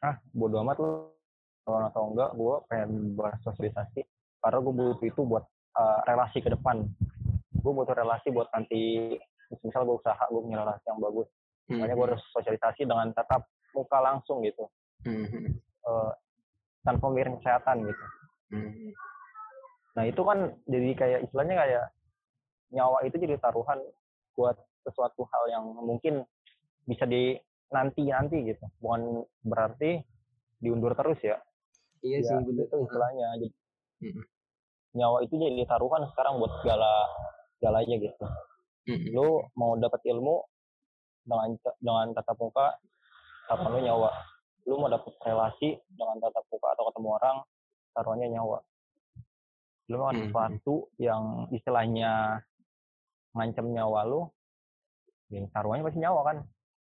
ah 0.00 0.16
bodo 0.32 0.64
amat 0.64 0.76
lo 0.80 1.12
kalau 1.60 1.86
atau 1.92 2.02
enggak 2.08 2.30
gue 2.32 2.54
pengen 2.72 2.90
bahas 3.14 3.36
sosialisasi 3.44 4.00
karena 4.40 4.58
gue 4.64 4.72
butuh 4.72 5.04
itu 5.04 5.20
buat 5.28 5.44
uh, 5.80 5.98
relasi 6.04 6.38
ke 6.38 6.52
depan 6.52 6.84
gue 7.56 7.72
butuh 7.72 7.96
relasi 7.96 8.28
buat 8.28 8.52
nanti 8.52 9.16
misal 9.60 9.82
gue 9.82 9.96
usaha 9.96 10.20
gue 10.28 10.40
punya 10.40 10.60
relasi 10.60 10.84
yang 10.86 11.00
bagus 11.00 11.28
Hmm. 11.64 11.78
makanya 11.78 11.94
gue 11.94 12.06
harus 12.10 12.22
sosialisasi 12.34 12.82
dengan 12.82 13.14
tatap 13.14 13.46
muka 13.72 13.98
langsung 13.98 14.42
gitu 14.42 14.66
Hmm. 15.00 15.54
uh, 15.86 16.10
tanpa 16.82 17.08
mikirin 17.08 17.38
kesehatan 17.38 17.86
gitu 17.86 18.04
Hmm. 18.50 18.90
Nah 19.90 20.04
itu 20.04 20.22
kan 20.22 20.38
jadi 20.66 20.90
kayak 20.94 21.20
istilahnya 21.26 21.54
kayak 21.56 21.84
nyawa 22.70 22.98
itu 23.02 23.14
jadi 23.14 23.38
taruhan 23.38 23.78
buat 24.34 24.54
sesuatu 24.82 25.22
hal 25.26 25.44
yang 25.48 25.64
mungkin 25.76 26.26
bisa 26.82 27.06
di 27.06 27.38
nanti 27.70 28.06
nanti 28.06 28.42
gitu. 28.44 28.66
Bukan 28.78 29.22
berarti 29.42 30.02
diundur 30.58 30.94
terus 30.94 31.18
ya. 31.20 31.38
Iya 32.02 32.18
Ya, 32.18 32.26
sih 32.26 32.36
bener. 32.42 32.66
itu 32.66 32.76
istilahnya. 32.86 33.26
Jadi, 33.38 33.48
Mm-mm. 34.02 34.24
Nyawa 34.94 35.22
itu 35.22 35.34
jadi 35.38 35.64
taruhan 35.66 36.06
sekarang 36.10 36.42
buat 36.42 36.52
segala 36.62 36.90
segalanya 37.58 37.96
gitu. 38.00 38.26
Mm-mm. 38.90 39.10
Lu 39.14 39.28
mau 39.54 39.76
dapat 39.78 40.00
ilmu 40.08 40.42
dengan 41.26 41.54
dengan 41.78 42.06
tatap 42.16 42.36
muka, 42.40 42.74
taruhan 43.46 43.70
lu 43.76 43.80
nyawa. 43.86 44.10
Lu 44.66 44.74
mau 44.80 44.90
dapat 44.90 45.14
relasi 45.22 45.78
dengan 45.92 46.18
tatap 46.18 46.44
muka 46.50 46.66
atau 46.74 46.84
ketemu 46.90 47.08
orang, 47.20 47.36
taruhannya 47.94 48.28
nyawa. 48.34 48.58
Lu 49.90 49.94
mau 49.98 50.10
Mhm. 50.14 50.30
sesuatu 50.30 50.74
yang 50.98 51.50
istilahnya 51.50 52.42
ngancam 53.34 53.66
nyawa 53.70 54.06
lu, 54.06 54.26
yang 55.30 55.46
taruhannya 55.54 55.86
pasti 55.86 56.02
nyawa 56.02 56.20
kan. 56.26 56.38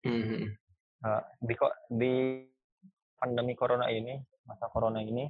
Hmm. 0.03 0.51
Eh, 1.03 1.23
di 1.43 1.55
di 1.95 2.13
pandemi 3.19 3.55
corona 3.55 3.87
ini, 3.91 4.19
masa 4.47 4.67
corona 4.71 4.99
ini, 5.03 5.27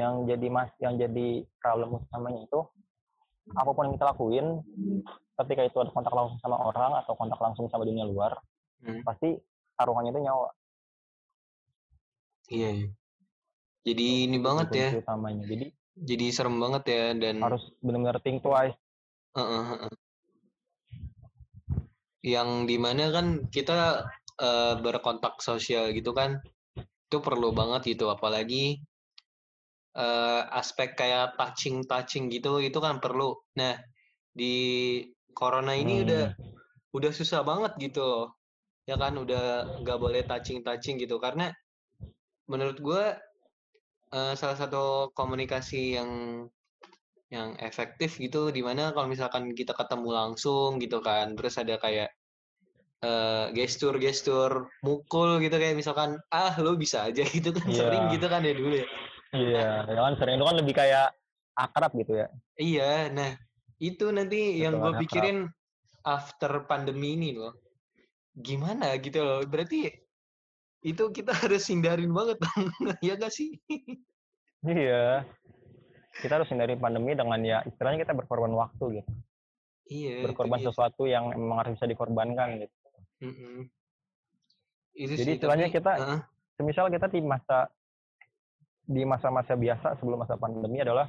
yang 0.00 0.14
jadi 0.24 0.46
mas, 0.48 0.72
yang 0.80 0.96
jadi 0.96 1.44
problem 1.60 2.00
utamanya 2.00 2.40
itu 2.48 2.60
apa 3.52 3.70
pun 3.74 3.90
yang 3.90 3.94
kita 3.98 4.06
lakuin, 4.14 4.46
ketika 5.42 5.62
itu 5.66 5.76
ada 5.82 5.90
kontak 5.90 6.14
langsung 6.14 6.38
sama 6.40 6.56
orang 6.60 6.92
atau 7.02 7.12
kontak 7.18 7.40
langsung 7.40 7.66
sama 7.68 7.84
dunia 7.84 8.06
luar, 8.08 8.40
Hmm. 8.80 9.04
pasti 9.04 9.36
taruhannya 9.76 10.08
itu 10.08 10.24
nyawa. 10.24 10.48
Iya. 12.48 12.70
iya. 12.80 12.88
Jadi 13.84 14.06
ini 14.28 14.38
banget 14.40 14.66
Itu 14.72 14.76
ya. 14.76 14.90
utamanya. 15.04 15.44
Jadi 15.44 15.66
Jadi 16.00 16.26
serem 16.32 16.56
banget 16.56 16.82
ya 16.88 17.04
dan 17.12 17.44
harus 17.44 17.60
benar-benar 17.84 18.24
think 18.24 18.40
twice. 18.40 18.72
Heeh, 19.36 19.62
heeh. 19.68 19.92
Yang 22.24 22.48
di 22.72 22.76
mana 22.80 23.12
kan 23.12 23.26
kita 23.52 24.08
eh, 24.40 24.74
berkontak 24.80 25.44
sosial 25.44 25.92
gitu 25.92 26.16
kan, 26.16 26.40
itu 26.80 27.16
perlu 27.20 27.52
banget 27.52 27.96
gitu, 27.96 28.08
apalagi 28.08 28.80
eh, 29.96 30.42
aspek 30.60 30.94
kayak 30.98 31.36
touching 31.38 31.82
touching 31.90 32.24
gitu, 32.32 32.60
itu 32.62 32.78
kan 32.82 32.98
perlu. 33.02 33.34
Nah, 33.58 33.74
di 34.34 34.56
corona 35.34 35.74
ini 35.78 36.04
udah 36.06 36.24
Hmm. 36.30 36.96
udah 36.96 37.12
susah 37.14 37.40
banget 37.46 37.72
gitu, 37.90 38.02
loh. 38.02 38.26
ya 38.88 38.96
kan, 38.98 39.14
udah 39.18 39.78
nggak 39.82 39.98
boleh 40.02 40.22
touching 40.26 40.60
touching 40.66 40.96
gitu, 41.02 41.16
karena 41.22 41.52
menurut 42.50 42.78
gue 42.82 43.02
eh, 44.16 44.34
salah 44.40 44.56
satu 44.58 45.10
komunikasi 45.18 45.98
yang 45.98 46.10
yang 47.30 47.54
efektif 47.62 48.18
gitu 48.18 48.50
di 48.50 48.58
mana 48.68 48.90
kalau 48.94 49.06
misalkan 49.06 49.54
kita 49.54 49.70
ketemu 49.78 50.08
langsung 50.10 50.82
gitu 50.82 50.98
kan 50.98 51.38
terus 51.38 51.54
ada 51.62 51.78
kayak 51.78 52.10
eh, 53.04 53.46
gestur-gestur 53.56 54.52
mukul 54.86 55.40
gitu 55.44 55.56
kayak 55.62 55.76
misalkan 55.78 56.18
ah 56.32 56.54
lo 56.64 56.76
bisa 56.76 57.08
aja 57.08 57.22
gitu 57.36 57.50
kan 57.56 57.68
Iya. 57.70 57.78
sering 57.78 58.04
gitu 58.14 58.26
kan 58.32 58.42
ya 58.44 58.54
dulu 58.56 58.74
ya 58.82 58.88
Iya, 59.30 59.66
ya 59.94 60.00
kan 60.00 60.14
sering 60.16 60.36
itu 60.36 60.44
kan 60.44 60.56
lebih 60.56 60.74
kayak 60.74 61.06
akrab 61.52 61.92
gitu 61.94 62.12
ya. 62.16 62.26
iya 62.56 63.08
nah 63.08 63.30
itu 63.76 64.08
nanti 64.08 64.58
yang 64.58 64.74
gue 64.74 64.80
Betul, 64.80 64.92
akrab. 64.92 65.02
pikirin 65.02 65.38
after 66.02 66.52
pandemi 66.64 67.14
ini 67.14 67.30
loh 67.34 67.52
gimana 68.32 68.96
gitu 68.96 69.20
loh 69.20 69.40
berarti 69.42 69.92
itu 70.80 71.04
kita 71.10 71.30
harus 71.44 71.66
hindarin 71.66 72.10
banget 72.10 72.38
ya 73.04 73.14
gak 73.14 73.30
sih 73.30 73.60
Iya. 74.60 75.24
Kita 76.12 76.36
harus 76.36 76.48
hindari 76.48 76.74
pandemi 76.74 77.12
dengan 77.12 77.40
ya 77.40 77.64
istilahnya 77.64 78.04
kita 78.04 78.12
berkorban 78.12 78.52
waktu 78.52 79.00
gitu. 79.00 79.10
iya 79.86 80.20
Berkorban 80.22 80.60
sesuatu 80.60 81.04
yang 81.04 81.32
memang 81.32 81.64
harus 81.64 81.72
bisa 81.76 81.86
dikorbankan 81.86 82.60
gitu. 82.60 82.76
Mm-mm. 83.20 83.56
itu 84.92 85.12
Jadi 85.14 85.24
sih, 85.24 85.36
istilahnya 85.36 85.66
tapi- 85.66 85.76
kita- 85.76 85.98
Heeh. 85.98 86.20
Semisal 86.56 86.86
kita 86.88 87.08
di 87.08 87.20
masa 87.20 87.72
di 88.90 89.06
masa-masa 89.06 89.54
biasa 89.54 89.94
sebelum 90.02 90.26
masa 90.26 90.34
pandemi 90.34 90.82
adalah 90.82 91.06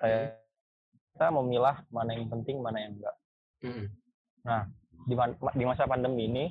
kayak 0.00 0.40
kita 1.12 1.28
memilah 1.28 1.84
mana 1.92 2.16
yang 2.16 2.32
penting, 2.32 2.64
mana 2.64 2.80
yang 2.80 2.96
enggak. 2.96 3.16
Mm-mm. 3.68 3.86
Di, 5.04 5.14
man- 5.14 5.36
di 5.36 5.64
masa 5.68 5.84
pandemi 5.84 6.24
ini 6.24 6.44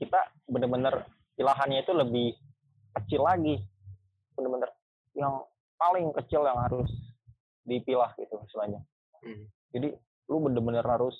kita 0.00 0.16
benar-benar 0.48 1.04
pilihannya 1.36 1.84
itu 1.84 1.92
lebih 1.92 2.28
kecil 2.96 3.28
lagi. 3.28 3.60
Benar-benar 4.32 4.72
yang 5.12 5.44
paling 5.76 6.16
kecil 6.16 6.48
yang 6.48 6.56
harus 6.64 6.88
dipilah 7.68 8.16
gitu 8.16 8.40
istilahnya. 8.48 8.80
Mm. 9.20 9.44
Jadi 9.76 9.88
lu 10.32 10.40
bener-bener 10.40 10.84
harus 10.88 11.14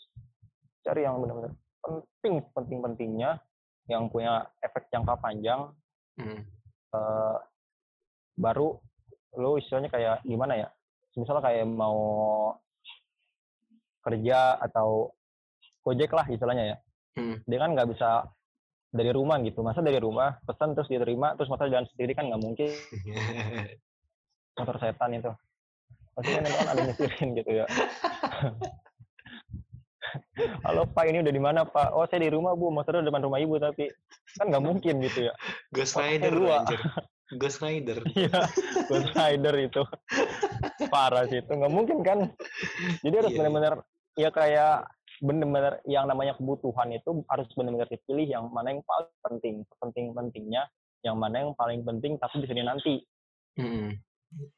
cari 0.80 1.04
yang 1.04 1.21
bener-bener 1.21 1.52
penting 1.85 2.40
penting-pentingnya 2.56 3.44
yang 3.92 4.09
punya 4.09 4.49
efek 4.64 4.88
jangka 4.88 5.21
panjang 5.21 5.68
Mm. 6.16 6.47
eh, 6.94 7.37
baru 8.35 8.79
lu 9.38 9.59
istilahnya 9.59 9.91
kayak 9.91 10.23
gimana 10.26 10.55
ya? 10.59 10.69
Misalnya 11.14 11.43
kayak 11.43 11.67
mau 11.71 11.99
kerja 14.05 14.61
atau 14.61 15.14
gojek 15.87 16.11
lah 16.12 16.26
istilahnya 16.29 16.64
ya. 16.75 16.79
Mm. 17.14 17.47
dia 17.47 17.59
kan 17.62 17.71
nggak 17.79 17.95
bisa 17.95 18.26
dari 18.91 19.11
rumah 19.14 19.38
gitu. 19.43 19.62
Masa 19.62 19.83
dari 19.83 20.03
rumah 20.03 20.38
pesan 20.43 20.75
terus 20.75 20.91
diterima 20.91 21.38
terus 21.38 21.50
motor 21.50 21.71
jalan 21.71 21.87
sendiri 21.95 22.14
kan 22.14 22.26
nggak 22.31 22.43
mungkin. 22.43 22.71
Motor 24.59 24.79
setan 24.79 25.19
itu. 25.19 25.35
Pasti 26.14 26.31
kan 26.31 26.47
itu 26.47 26.55
kan 26.55 26.69
ada 26.71 26.81
nyetirin 26.87 27.29
gitu 27.35 27.50
ya. 27.59 27.67
Halo 30.62 30.87
pak 30.87 31.11
ini 31.11 31.26
udah 31.26 31.35
di 31.35 31.43
mana 31.43 31.67
pak? 31.67 31.91
Oh 31.91 32.07
saya 32.07 32.23
di 32.23 32.31
rumah 32.31 32.55
bu. 32.55 32.71
Motornya 32.71 33.03
depan 33.03 33.26
rumah 33.26 33.43
ibu 33.43 33.59
tapi 33.59 33.91
kan 34.38 34.47
nggak 34.47 34.62
mungkin 34.62 35.03
gitu 35.03 35.26
ya. 35.26 35.35
Ghost 35.75 35.99
Rider 35.99 36.31
dua. 36.31 36.62
Ghost 37.33 37.64
Rider. 37.64 38.04
Iya, 38.19 38.49
Ghost 38.88 39.12
Rider 39.16 39.54
itu 39.57 39.83
parah 40.93 41.25
sih 41.28 41.40
itu 41.40 41.52
nggak 41.52 41.73
mungkin 41.73 41.99
kan. 42.04 42.19
Jadi 43.00 43.14
harus 43.16 43.33
Iya, 43.33 43.38
benar-benar 43.40 43.75
ya 44.14 44.28
kayak 44.31 44.75
benar-benar 45.25 45.81
yang 45.88 46.04
namanya 46.04 46.37
kebutuhan 46.37 46.93
itu 46.93 47.25
harus 47.33 47.49
benar-benar 47.57 47.88
dipilih 47.88 48.26
yang 48.28 48.45
mana 48.52 48.76
yang 48.76 48.83
paling 48.85 49.14
penting, 49.25 49.54
penting-pentingnya, 49.81 50.62
yang 51.07 51.16
mana 51.16 51.49
yang 51.49 51.52
paling 51.57 51.81
penting 51.87 52.21
tapi 52.21 52.45
bisa 52.45 52.52
dinanti. 52.52 53.00
Mm-mm. 53.57 53.97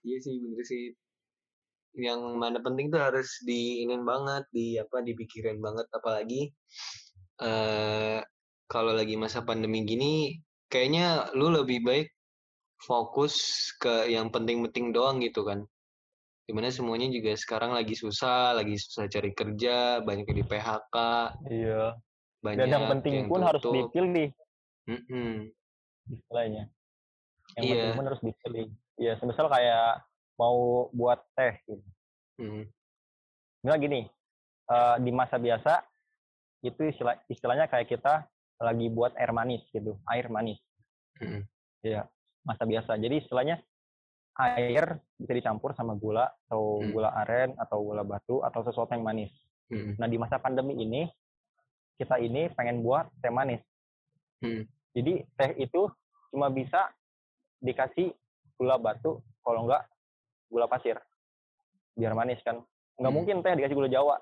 Iya 0.03 0.19
sih 0.19 0.35
bener 0.43 0.65
sih. 0.67 0.85
Yang 1.97 2.21
mana 2.37 2.59
penting 2.61 2.93
tuh 2.93 3.01
harus 3.01 3.41
diinin 3.47 4.05
banget, 4.05 4.45
di 4.53 4.77
apa 4.77 5.01
dipikirin 5.01 5.63
banget 5.63 5.87
apalagi 5.95 6.51
eh 7.37 8.21
kalau 8.67 8.97
lagi 8.97 9.15
masa 9.15 9.45
pandemi 9.45 9.85
gini 9.85 10.41
kayaknya 10.73 11.31
lu 11.37 11.53
lebih 11.53 11.85
baik 11.85 12.16
fokus 12.81 13.35
ke 13.81 14.13
yang 14.13 14.29
penting-penting 14.29 14.93
doang 14.93 15.19
gitu 15.25 15.43
kan. 15.43 15.65
Di 16.47 16.55
mana 16.55 16.71
semuanya 16.71 17.11
juga 17.11 17.35
sekarang 17.35 17.75
lagi 17.75 17.99
susah, 17.99 18.55
lagi 18.55 18.79
susah 18.79 19.11
cari 19.11 19.35
kerja, 19.35 19.99
banyak 20.05 20.31
di 20.31 20.45
PHK, 20.47 20.97
Iya. 21.51 21.99
banyak 22.39 22.59
Dan 22.63 22.71
yang 22.71 22.87
penting 22.99 23.15
yang 23.27 23.27
pun 23.27 23.43
harus 23.43 23.63
tutup. 23.65 23.91
dipilih 23.91 24.31
Mm-mm. 24.87 25.51
istilahnya. 26.07 26.71
Yang 27.59 27.65
Iya. 27.67 27.75
penting 27.75 27.99
pun 27.99 28.07
harus 28.07 28.23
dipilih. 28.23 28.67
Ya, 28.97 29.13
semisal 29.19 29.51
kayak 29.51 30.07
mau 30.39 30.87
buat 30.95 31.27
teh 31.35 31.59
gitu. 31.67 31.83
Mm. 32.39 32.71
Misalnya 33.65 33.81
gini, 33.83 34.01
eh, 34.71 34.97
di 35.03 35.11
masa 35.11 35.43
biasa 35.43 35.83
itu 36.63 36.81
istilah, 36.87 37.19
istilahnya 37.27 37.67
kayak 37.67 37.91
kita 37.91 38.31
lagi 38.63 38.87
buat 38.87 39.19
air 39.19 39.35
manis 39.35 39.67
gitu, 39.75 39.99
air 40.07 40.31
manis. 40.31 40.63
Mm-mm. 41.19 41.43
Iya, 41.83 42.07
masa 42.47 42.63
biasa. 42.63 42.95
Jadi 42.97 43.27
istilahnya 43.27 43.59
air 44.37 45.01
bisa 45.19 45.33
dicampur 45.35 45.75
sama 45.75 45.99
gula 45.99 46.31
atau 46.47 46.79
Hmm. 46.81 46.93
gula 46.95 47.11
aren 47.25 47.57
atau 47.59 47.83
gula 47.83 48.07
batu 48.07 48.45
atau 48.47 48.63
sesuatu 48.63 48.95
yang 48.95 49.03
manis. 49.03 49.33
Mm-mm. 49.67 49.99
Nah 49.99 50.07
di 50.07 50.17
masa 50.17 50.39
pandemi 50.39 50.79
ini 50.79 51.11
kita 51.99 52.23
ini 52.23 52.47
pengen 52.55 52.87
buat 52.87 53.11
teh 53.19 53.33
manis. 53.33 53.59
Hmm. 54.45 54.63
Jadi 54.95 55.27
teh 55.35 55.51
itu 55.59 55.91
cuma 56.31 56.53
bisa 56.53 56.93
dikasih 57.59 58.13
gula 58.61 58.77
batu, 58.77 59.25
kalau 59.41 59.65
enggak 59.65 59.89
gula 60.53 60.69
pasir. 60.69 61.01
Biar 61.97 62.13
manis 62.13 62.39
kan. 62.45 62.61
Nggak 63.01 63.09
Hmm. 63.11 63.17
mungkin 63.17 63.37
teh 63.41 63.57
dikasih 63.57 63.77
gula 63.77 63.89
Jawa, 63.89 64.17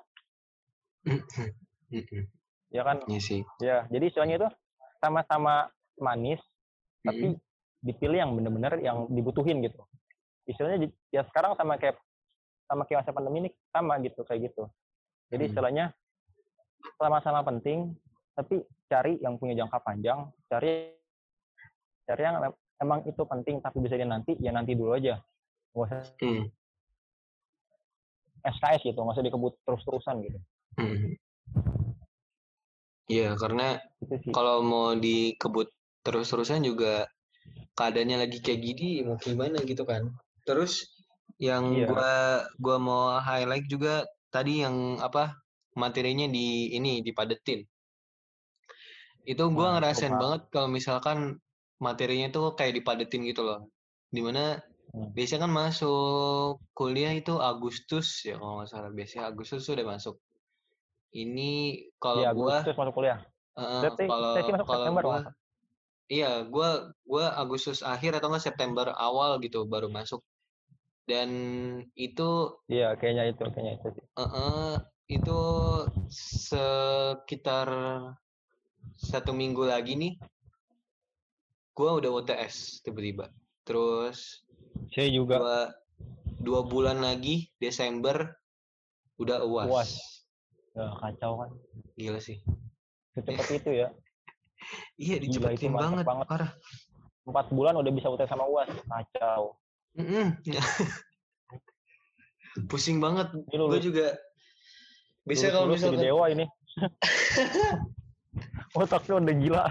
Mm-mm. 1.05 2.25
ya 2.71 2.83
kan? 2.87 3.03
Iya 3.11 3.21
sih. 3.21 3.43
Ya, 3.61 3.85
jadi 3.91 4.05
istilahnya 4.09 4.37
itu 4.41 4.49
sama-sama 5.03 5.69
manis, 5.99 6.39
tapi 7.03 7.35
Mm-mm. 7.35 7.43
Dipilih 7.85 8.19
yang 8.25 8.33
benar-benar 8.33 8.81
yang 8.81 9.05
dibutuhin 9.13 9.61
gitu. 9.61 9.85
Istilahnya 10.49 10.89
ya 11.13 11.23
sekarang 11.29 11.53
sama 11.61 11.77
kayak 11.77 12.01
sama 12.65 12.89
kayak 12.89 13.05
masa 13.05 13.13
pandemi 13.13 13.39
ini 13.45 13.51
sama 13.69 14.01
gitu 14.01 14.25
kayak 14.25 14.51
gitu. 14.51 14.65
Jadi 15.29 15.43
Hmm. 15.45 15.51
istilahnya 15.53 15.85
sama-sama 16.97 17.45
penting, 17.45 17.93
tapi 18.33 18.65
cari 18.89 19.21
yang 19.21 19.37
punya 19.37 19.53
jangka 19.65 19.79
panjang, 19.85 20.33
cari 20.49 20.97
cari 22.09 22.23
yang 22.25 22.41
em- 22.41 22.61
emang 22.81 23.05
itu 23.05 23.23
penting 23.25 23.61
tapi 23.61 23.81
bisa 23.85 24.01
di 24.01 24.05
nanti, 24.09 24.33
ya 24.41 24.53
nanti 24.53 24.73
dulu 24.73 24.97
aja. 24.97 25.21
Nggak 25.77 25.85
usah 25.85 26.01
Hmm. 26.25 26.45
SKS 28.45 28.81
gitu, 28.85 28.99
nggak 29.01 29.17
usah 29.17 29.25
dikebut 29.25 29.53
terus-terusan 29.65 30.17
gitu. 30.25 30.39
Hmm. 30.81 31.17
Iya, 33.05 33.37
karena 33.37 33.77
kalau 34.33 34.65
mau 34.65 34.97
dikebut 34.97 35.69
terus-terusan 36.05 36.65
juga 36.65 37.09
keadaannya 37.75 38.17
lagi 38.27 38.39
kayak 38.39 38.61
gini 38.63 39.03
mau 39.03 39.19
gimana 39.19 39.59
gitu 39.63 39.83
kan. 39.83 40.15
Terus 40.47 40.87
yang 41.43 41.75
Iya. 41.75 41.91
gua 41.91 42.13
gua 42.63 42.77
mau 42.79 43.03
highlight 43.19 43.67
juga 43.67 44.07
tadi 44.31 44.63
yang 44.63 45.03
apa 45.03 45.35
materinya 45.75 46.31
di 46.31 46.71
ini 46.73 47.03
dipadetin. 47.03 47.67
Itu 49.25 49.51
gua 49.51 49.81
ngerasain 49.81 50.15
coba. 50.15 50.21
banget 50.23 50.43
kalau 50.53 50.69
misalkan 50.71 51.19
materinya 51.81 52.31
tuh 52.31 52.55
kayak 52.55 52.79
dipadetin 52.79 53.27
gitu 53.27 53.43
loh. 53.43 53.67
Di 54.15 54.23
mana 54.23 54.63
Hmm. 54.95 55.11
biasanya 55.11 55.51
kan 55.51 55.53
masuk 55.53 56.63
kuliah 56.71 57.11
itu 57.11 57.35
Agustus 57.43 58.23
ya 58.23 58.39
kalau 58.39 58.63
nggak 58.63 58.71
salah. 58.71 58.91
Biasanya 58.95 59.25
Agustus 59.27 59.67
tuh 59.67 59.75
udah 59.75 59.87
masuk. 59.91 60.17
Ini 61.11 61.83
kalau 61.99 62.23
Iya, 62.23 62.31
gua 62.31 62.63
Agustus 62.63 62.79
masuk 62.79 62.95
kuliah. 62.95 63.19
Berarti 63.59 64.05
kalau 64.07 64.35
kalau 64.63 64.87
gua. 65.03 65.19
Iya, 66.11 66.45
gua 66.49 66.93
gua 67.05 67.35
Agustus 67.39 67.81
akhir 67.85 68.19
atau 68.19 68.29
enggak 68.33 68.47
September 68.51 68.93
awal 68.97 69.41
gitu 69.41 69.65
baru 69.69 69.89
masuk. 69.89 70.21
Dan 71.05 71.31
itu 71.97 72.57
Iya, 72.69 72.97
kayaknya 72.97 73.25
itu, 73.29 73.45
kayaknya 73.45 73.73
itu 73.77 73.89
sih. 73.93 74.05
heeh, 74.17 74.73
itu 75.13 75.41
sekitar 76.09 77.69
satu 78.97 79.31
minggu 79.37 79.69
lagi 79.69 79.97
nih 80.01 80.13
gua 81.77 81.99
udah 82.01 82.11
UTS 82.25 82.81
tiba-tiba. 82.87 83.29
Terus 83.67 84.45
Saya 84.93 85.09
juga 85.13 85.41
dua 85.41 85.59
dua 86.41 86.61
bulan 86.65 87.01
lagi 87.05 87.49
Desember 87.61 88.37
udah 89.21 89.45
UAS. 89.45 89.69
UAS. 89.71 89.93
ya, 90.75 90.87
kacau 91.01 91.33
kan. 91.39 91.51
Gila 91.95 92.21
sih. 92.21 92.41
Secepat 93.15 93.47
itu 93.63 93.71
ya. 93.73 93.89
Iya, 94.97 95.17
dicepetin 95.19 95.73
banget, 95.73 96.07
banget. 96.07 96.27
parah. 96.27 96.51
Empat 97.25 97.47
bulan 97.51 97.75
udah 97.75 97.91
bisa 97.91 98.09
UTS 98.09 98.29
sama 98.29 98.45
UAS. 98.45 98.69
Kacau. 98.85 99.57
Mm-mm. 99.97 100.37
Pusing 102.71 102.99
banget. 102.99 103.31
Gue 103.51 103.81
juga 103.81 104.15
biasanya 105.25 105.53
kalau 105.53 105.67
lulus 105.67 105.81
jadi 105.81 105.91
misalkan 105.91 106.07
dewa 106.07 106.25
ini. 106.31 106.47
Otaknya 108.77 109.15
udah 109.19 109.35
gila. 109.39 109.65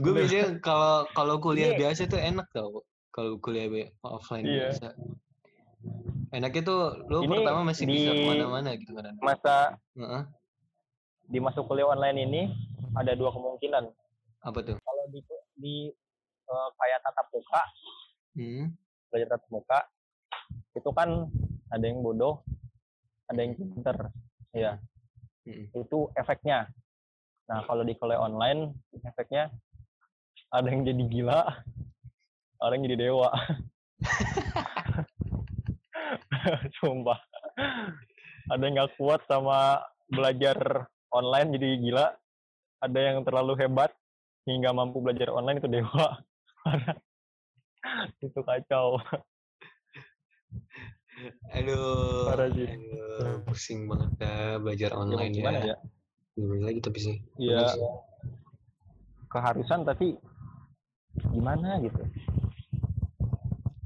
gue 0.00 0.10
biasanya 0.10 0.58
kalau 0.64 1.04
kalau 1.12 1.36
kuliah 1.38 1.76
Ini- 1.76 1.78
biasa 1.78 2.08
tuh 2.08 2.16
enak 2.16 2.48
tau 2.50 2.82
kalau 3.12 3.36
kuliah 3.36 3.68
be- 3.68 3.92
offline 4.00 4.42
Iya. 4.42 4.72
biasa 4.72 4.86
enaknya 6.32 6.62
tuh 6.64 6.80
Ini 7.04 7.28
pertama 7.28 7.60
masih 7.68 7.84
bisa 7.84 8.10
di 8.10 8.16
ke 8.16 8.24
mana-mana 8.24 8.70
gitu 8.80 8.96
kan 8.96 9.12
Masa 9.20 9.76
Heeh. 9.92 10.22
Di 11.28 11.38
masuk 11.40 11.68
kuliah 11.68 11.88
online 11.88 12.18
ini 12.24 12.42
ada 12.94 13.16
dua 13.16 13.32
kemungkinan. 13.32 13.84
apa 14.44 14.58
tuh 14.60 14.76
Kalau 14.76 15.04
di 15.08 15.20
di 15.56 15.74
eh, 16.44 16.68
kayak 16.76 17.00
tatap 17.00 17.26
muka, 17.32 17.62
hmm. 18.36 18.64
belajar 19.08 19.28
tatap 19.34 19.48
muka, 19.48 19.78
itu 20.76 20.90
kan 20.92 21.08
ada 21.72 21.84
yang 21.84 22.04
bodoh, 22.04 22.44
ada 23.32 23.40
yang 23.40 23.56
pinter. 23.56 24.12
Ya, 24.54 24.78
Mm-mm. 25.50 25.66
itu 25.74 25.98
efeknya. 26.14 26.70
Nah, 27.50 27.66
kalau 27.66 27.82
di 27.82 27.98
kuliah 27.98 28.22
online, 28.22 28.70
efeknya 29.02 29.50
ada 30.54 30.70
yang 30.70 30.86
jadi 30.86 31.02
gila, 31.10 31.42
ada 32.62 32.72
yang 32.78 32.86
jadi 32.86 33.10
dewa. 33.10 33.34
Sumpah. 36.78 37.18
Ada 38.52 38.62
yang 38.62 38.78
nggak 38.78 38.94
kuat 38.94 39.26
sama 39.26 39.82
belajar 40.06 40.86
online 41.14 41.54
jadi 41.54 41.68
gila. 41.78 42.06
Ada 42.82 43.00
yang 43.14 43.18
terlalu 43.22 43.54
hebat 43.62 43.94
hingga 44.44 44.74
mampu 44.74 44.98
belajar 45.00 45.30
online 45.32 45.62
itu 45.62 45.68
dewa. 45.70 46.20
itu 48.24 48.40
kacau. 48.42 48.98
aduh 51.54 52.26
Parah 52.28 52.50
sih. 52.52 52.66
aduh, 52.66 53.46
pusing 53.46 53.86
banget 53.86 54.10
belajar 54.60 54.90
Ya, 54.90 54.96
mau 54.98 55.02
online 55.06 55.30
gimana 55.32 55.58
ya 55.62 55.66
ya? 55.72 55.76
gimana 56.34 56.62
lagi 56.66 56.80
tapi 56.82 56.98
sih 56.98 57.16
Ya, 57.38 57.62
keharusan 59.30 59.86
tapi 59.86 60.18
gimana 61.30 61.78
gitu. 61.80 62.02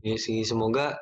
Iya 0.00 0.16
sih 0.16 0.40
semoga 0.48 0.96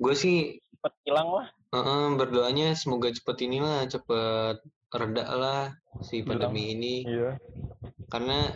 gue 0.00 0.14
sih 0.16 0.56
Cepet 0.80 0.92
hilang 1.04 1.28
lah. 1.28 1.46
Heeh, 1.70 2.02
berdoanya 2.16 2.72
semoga 2.74 3.12
cepet 3.12 3.36
inilah 3.46 3.84
cepet 3.86 4.56
reda 4.90 5.24
lah 5.30 5.62
si 6.02 6.20
Hilang. 6.20 6.42
pandemi 6.42 6.74
ini 6.74 6.94
Iya. 7.06 7.38
karena 8.10 8.50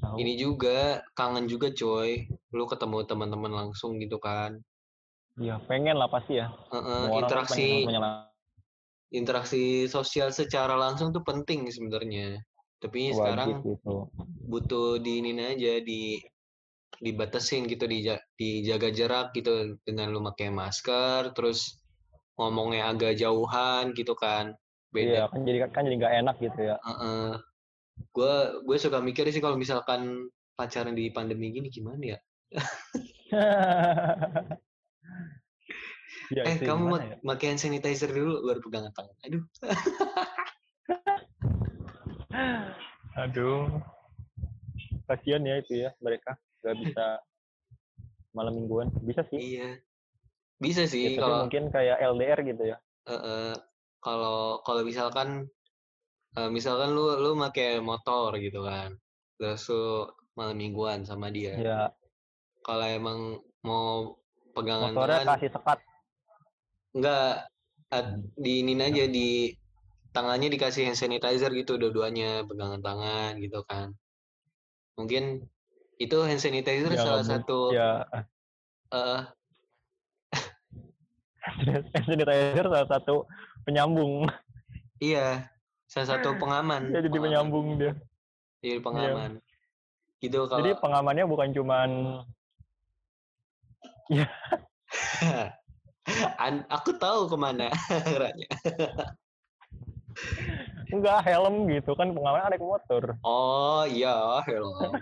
Tahu. 0.00 0.16
ini 0.16 0.32
juga 0.36 1.04
kangen 1.12 1.44
juga 1.44 1.68
coy 1.70 2.24
lu 2.52 2.64
ketemu 2.64 3.04
teman-teman 3.04 3.52
langsung 3.52 4.00
gitu 4.00 4.16
kan 4.16 4.56
Iya, 5.34 5.58
pengen 5.66 5.98
lah 5.98 6.06
pasti 6.06 6.38
ya. 6.38 6.46
Tuh 6.70 6.78
pengen 6.78 7.18
interaksi 7.18 7.66
interaksi 9.10 9.64
sosial 9.86 10.30
secara 10.30 10.74
langsung 10.74 11.10
tuh 11.10 11.22
penting 11.22 11.66
sebenarnya 11.70 12.38
tapi 12.78 13.10
wajib 13.10 13.18
sekarang 13.18 13.48
gitu. 13.62 14.10
butuh 14.46 14.98
diinin 14.98 15.40
aja 15.40 15.80
di 15.80 16.20
dibatasin 16.98 17.66
gitu 17.66 17.86
dija- 17.86 18.22
dijaga 18.38 18.90
jarak 18.90 19.26
gitu 19.34 19.74
dengan 19.82 20.14
lu 20.14 20.22
pakai 20.22 20.50
masker 20.50 21.34
terus 21.34 21.82
ngomongnya 22.38 22.90
agak 22.90 23.18
jauhan 23.18 23.90
gitu 23.94 24.14
kan 24.14 24.54
Iya, 24.94 25.26
beda 25.26 25.32
kan 25.34 25.40
jadi 25.42 25.58
kan 25.68 25.82
jadi 25.84 25.96
nggak 25.98 26.14
enak 26.22 26.36
gitu 26.40 26.60
ya. 26.62 26.76
gue 28.14 28.34
gue 28.62 28.76
suka 28.78 28.98
mikir 28.98 29.26
sih 29.30 29.42
kalau 29.42 29.54
misalkan 29.54 30.30
pacaran 30.54 30.94
di 30.94 31.10
pandemi 31.10 31.50
gini 31.50 31.66
gimana 31.70 32.14
ya 32.14 32.18
Iya, 36.30 36.42
eh 36.46 36.56
kamu 36.58 36.78
mau 36.80 36.98
gimana 36.98 37.04
ya? 37.06 37.16
pakai 37.22 37.46
hand 37.54 37.60
sanitizer 37.60 38.10
dulu 38.10 38.46
baru 38.46 38.60
pegangan 38.62 38.92
tangan 38.94 39.14
aduh 39.22 39.44
Aduh. 43.14 43.70
Kasihan 45.06 45.46
ya 45.46 45.62
itu 45.62 45.86
ya 45.86 45.94
mereka 46.02 46.34
nggak 46.64 46.76
bisa 46.82 47.04
malam 48.34 48.58
mingguan. 48.58 48.90
Bisa 49.06 49.22
sih. 49.30 49.38
iya 49.54 49.78
bisa 50.58 50.82
Ya, 50.82 50.90
sih 50.90 51.04
tapi 51.14 51.22
kalau 51.22 51.36
mungkin 51.46 51.70
kayak 51.70 52.02
LDR 52.02 52.40
gitu 52.42 52.62
ya. 52.74 52.76
eh, 53.06 53.14
eh, 53.14 53.52
kalau 54.04 54.60
kalau 54.66 54.82
misalkan 54.84 55.28
eh, 56.38 56.50
misalkan 56.56 56.92
lu 56.96 57.04
lu 57.22 57.30
pakai 57.40 57.80
motor 57.80 58.30
gitu 58.38 58.60
kan 58.68 58.90
terus 59.40 59.62
lu 59.72 60.06
malam 60.38 60.56
mingguan 60.58 61.06
sama 61.06 61.30
dia. 61.30 61.54
Ya, 61.58 61.80
kalau 62.66 62.86
emang 62.86 63.18
mau 63.62 64.18
pegangan 64.54 64.92
motornya 64.94 65.22
tangan 65.22 65.28
kasih 65.38 65.50
sekat. 65.54 65.78
enggak 66.94 67.50
at- 67.90 68.14
diinin 68.38 68.82
aja 68.82 69.04
di 69.10 69.54
tangannya 70.14 70.48
dikasih 70.54 70.90
hand 70.90 70.98
sanitizer 70.98 71.50
gitu 71.54 71.74
dua-duanya 71.78 72.46
pegangan 72.46 72.82
tangan 72.82 73.32
gitu 73.42 73.62
kan. 73.66 73.94
Mungkin 74.98 75.42
itu 75.98 76.16
hand 76.26 76.42
sanitizer 76.42 76.90
Ya, 76.94 77.02
salah 77.02 77.24
satu 77.26 77.70
Ya, 77.74 77.90
eh 78.94 79.22
sanitizer 82.06 82.64
salah 82.66 82.88
satu 82.90 83.14
penyambung. 83.64 84.28
iya 85.00 85.48
salah 85.84 86.16
satu 86.16 86.36
pengaman 86.36 86.88
Ya, 86.88 87.00
jadi 87.00 87.08
pengaman. 87.08 87.24
penyambung 87.28 87.66
dia. 87.76 87.92
jadi 88.60 88.80
pengaman 88.80 89.30
gitu 90.18 90.38
kalau 90.46 90.58
Jadi 90.60 90.70
pengamannya 90.80 91.24
bukan 91.24 91.48
cuman 91.52 91.90
An- 96.38 96.68
aku 96.68 96.92
tahu 96.96 97.26
ke 97.26 97.36
mana 97.36 97.68
arahnya 97.88 98.48
Enggak, 100.92 101.26
helm 101.26 101.66
gitu 101.66 101.90
kan 101.98 102.14
pengamen 102.14 102.46
naik 102.46 102.62
motor. 102.62 103.18
Oh 103.26 103.82
iya, 103.82 104.38
helm. 104.46 104.70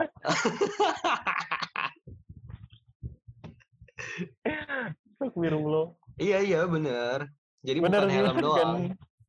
Astagfirullah. 5.13 5.93
iya 6.17 6.39
iya 6.41 6.65
bener. 6.65 7.29
Jadi 7.63 7.79
Bener 7.79 8.03
bukan 8.03 8.11
helm 8.11 8.27
bener 8.29 8.43
doang. 8.43 8.59
kan. 8.59 8.71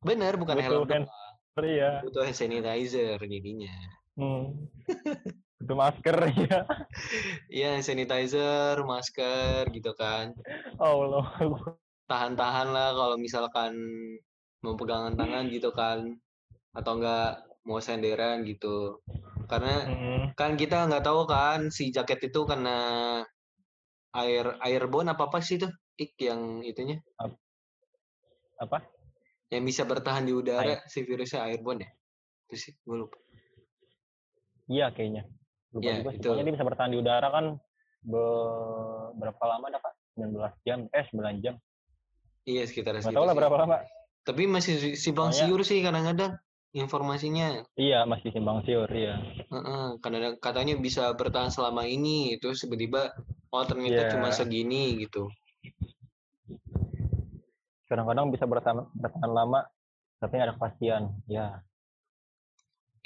Bener 0.00 0.32
bukan 0.34 0.54
Butuh 0.54 0.64
helm 0.64 0.82
hand- 0.84 1.08
doang. 1.54 1.64
Iya. 1.64 1.90
Butuh 2.02 2.22
hand 2.22 2.34
sanitizer 2.34 3.18
jadinya. 3.20 3.74
Hmm. 4.14 4.44
Itu 5.56 5.72
masker 5.72 6.16
ya. 6.44 6.58
Iya 7.48 7.68
hand 7.72 7.84
sanitizer, 7.84 8.82
masker 8.82 9.70
gitu 9.70 9.94
kan. 9.94 10.34
Allah. 10.76 11.24
Tahan-tahan 12.04 12.68
lah 12.68 12.92
kalau 12.92 13.16
misalkan 13.16 13.72
mau 14.60 14.74
pegangan 14.74 15.14
tangan 15.14 15.46
gitu 15.48 15.70
kan. 15.70 16.18
Atau 16.72 16.98
enggak 16.98 17.38
mau 17.62 17.78
senderan 17.78 18.42
gitu. 18.42 18.98
Karena 19.46 19.74
Hmm. 19.84 20.22
kan 20.34 20.54
kita 20.54 20.84
nggak 20.84 21.00
tahu 21.02 21.24
kan 21.24 21.70
si 21.70 21.88
jaket 21.88 22.18
itu 22.24 22.42
kena 22.42 23.22
air 24.12 24.58
airborne 24.60 25.06
apa 25.08 25.26
apa 25.26 25.38
sih 25.38 25.56
tuh 25.56 25.70
ik 25.94 26.14
yang 26.16 26.58
itunya 26.60 26.98
Apa? 28.64 28.78
yang 29.48 29.62
bisa 29.62 29.84
bertahan 29.84 30.22
di 30.22 30.32
udara 30.32 30.82
si 30.84 31.00
virusnya 31.00 31.44
airborne 31.44 31.84
ya 31.84 31.90
itu 32.44 32.56
sih 32.58 32.72
gue 32.78 32.96
lupa 32.98 33.16
Iya 34.64 34.88
kayaknya. 34.90 35.28
Lupa 35.70 35.84
Iya, 35.84 35.94
juga 35.98 36.08
sih. 36.08 36.16
itu. 36.16 36.26
Pokoknya 36.26 36.42
dia 36.42 36.54
bisa 36.54 36.64
bertahan 36.64 36.90
di 36.90 36.98
udara 36.98 37.28
kan 37.28 37.44
be- 38.02 39.08
berapa 39.14 39.42
lama 39.44 39.66
dah, 39.68 39.76
Pak? 39.78 39.92
19 40.16 40.52
jam. 40.62 40.78
Eh, 40.88 41.04
9 41.06 41.36
jam. 41.38 41.54
iya 42.44 42.60
sekitar 42.62 42.92
segitu 42.94 43.12
tahu 43.14 43.24
lah 43.24 43.32
berapa 43.32 43.56
lama. 43.58 43.76
tapi 44.20 44.44
masih 44.46 44.76
si- 44.76 44.96
simpang 44.98 45.28
Soalnya- 45.30 45.48
siur 45.48 45.60
sih 45.62 45.80
kadang-kadang 45.80 46.36
informasinya 46.72 47.64
Iya, 47.74 48.04
masih 48.04 48.30
simpang 48.30 48.60
siur, 48.60 48.84
iya. 48.90 49.16
Heeh, 49.46 49.86
kadang 49.98 50.36
katanya 50.38 50.76
bisa 50.76 51.08
bertahan 51.10 51.48
selama 51.48 51.84
ini 51.84 52.36
terus 52.36 52.60
tiba-tiba 52.60 53.16
oh 53.48 53.64
ternyata 53.64 53.96
Iya. 54.02 54.12
cuma 54.12 54.28
segini 54.30 54.96
gitu 54.98 55.28
Kadang-kadang 57.94 58.34
bisa 58.34 58.42
bertahan, 58.50 58.90
bertahan 58.90 59.30
lama, 59.30 59.70
tapi 60.18 60.34
ada 60.42 60.58
kepastian. 60.58 61.14
Ya, 61.30 61.62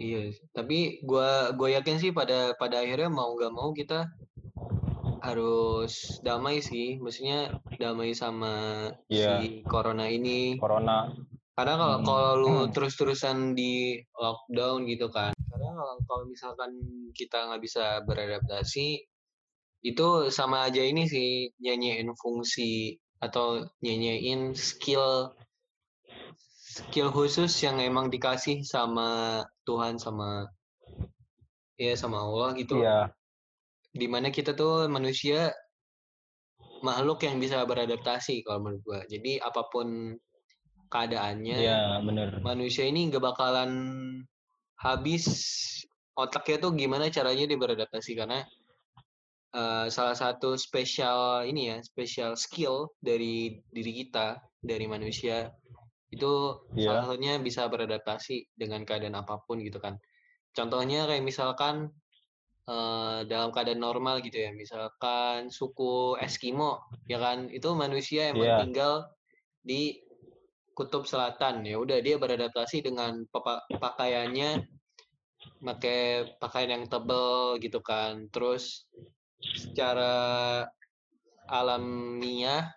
Iya, 0.01 0.33
tapi 0.57 1.05
gua 1.05 1.53
gua 1.53 1.69
yakin 1.77 2.01
sih 2.01 2.09
pada 2.09 2.57
pada 2.57 2.81
akhirnya 2.81 3.13
mau 3.13 3.37
nggak 3.37 3.53
mau 3.53 3.77
kita 3.77 4.09
harus 5.21 6.25
damai 6.25 6.65
sih, 6.65 6.97
maksudnya 6.97 7.61
damai 7.77 8.17
sama 8.17 8.89
Iya. 9.13 9.45
si 9.45 9.61
corona 9.69 10.09
ini. 10.09 10.57
corona. 10.57 11.13
Karena 11.53 11.75
kalau 11.77 11.97
Hmm. 12.01 12.07
kalau 12.09 12.31
lu 12.41 12.49
terus-terusan 12.73 13.53
di 13.53 14.01
lockdown 14.17 14.89
gitu 14.89 15.13
kan, 15.13 15.37
karena 15.53 15.69
kalau 15.77 16.01
kalau 16.09 16.25
misalkan 16.33 16.73
kita 17.13 17.45
nggak 17.45 17.61
bisa 17.61 18.01
beradaptasi, 18.09 19.05
itu 19.85 20.07
sama 20.33 20.65
aja 20.65 20.81
ini 20.81 21.05
sih 21.05 21.53
nyanyiin 21.61 22.09
fungsi 22.17 22.97
atau 23.19 23.67
nyanyiin 23.83 24.55
skill 24.55 25.35
skill 26.79 27.11
khusus 27.11 27.51
yang 27.67 27.83
emang 27.83 28.07
dikasih 28.07 28.63
sama 28.63 29.43
Tuhan 29.67 29.99
sama 29.99 30.47
ya 31.79 31.95
sama 31.99 32.23
Allah 32.23 32.55
gitu. 32.59 32.83
Iya, 32.83 33.11
Di 33.95 34.07
mana 34.07 34.31
kita 34.31 34.55
tuh 34.55 34.87
manusia 34.87 35.51
makhluk 36.83 37.27
yang 37.27 37.43
bisa 37.43 37.63
beradaptasi 37.67 38.47
kalau 38.47 38.63
menurut 38.63 38.83
gua. 38.87 39.01
Jadi 39.11 39.43
apa 39.43 39.67
pun 39.67 40.15
keadaannya, 40.89 41.57
iya 41.59 42.01
bener. 42.01 42.41
manusia 42.41 42.89
ini 42.89 43.13
nggak 43.13 43.21
bakalan 43.21 43.71
habis 44.79 45.27
otaknya 46.17 46.57
tuh 46.65 46.73
gimana 46.73 47.13
caranya 47.13 47.45
dia 47.45 47.59
beradaptasi 47.59 48.17
karena 48.17 48.47
eh, 49.59 49.87
salah 49.91 50.15
satu 50.15 50.55
spesial 50.55 51.43
ini 51.51 51.75
ya 51.75 51.79
spesial 51.83 52.39
skill 52.39 52.95
dari 53.03 53.59
diri 53.75 53.93
kita 54.07 54.39
dari 54.63 54.87
manusia 54.87 55.51
itu 56.09 56.63
Iya. 56.79 56.87
salah 56.89 57.03
satunya 57.11 57.33
bisa 57.43 57.67
beradaptasi 57.69 58.55
dengan 58.55 58.87
keadaan 58.87 59.19
apa 59.19 59.43
pun 59.45 59.59
gitu 59.61 59.77
kan 59.83 59.99
contohnya 60.57 61.05
kayak 61.05 61.27
misalkan 61.27 61.91
eh, 62.69 63.19
dalam 63.27 63.51
keadaan 63.53 63.81
normal 63.83 64.21
gitu 64.25 64.39
ya 64.39 64.51
misalkan 64.55 65.51
suku 65.53 66.17
Eskimo 66.23 66.87
ya 67.11 67.19
kan 67.19 67.51
itu 67.51 67.69
manusia 67.75 68.31
emang 68.33 68.47
Iya. 68.47 68.57
tinggal 68.63 68.93
di 69.65 70.01
kutub 70.73 71.05
selatan 71.05 71.67
ya 71.67 71.75
udah 71.77 71.99
dia 71.99 72.17
beradaptasi 72.23 72.87
dengan 72.87 73.27
pakaiannya 73.83 74.63
pakai 75.59 76.01
pakaian 76.39 76.71
yang 76.71 76.85
tebel 76.87 77.59
gitu 77.59 77.83
kan 77.83 78.31
terus 78.31 78.87
secara 79.41 80.15
alamiah 81.49 82.69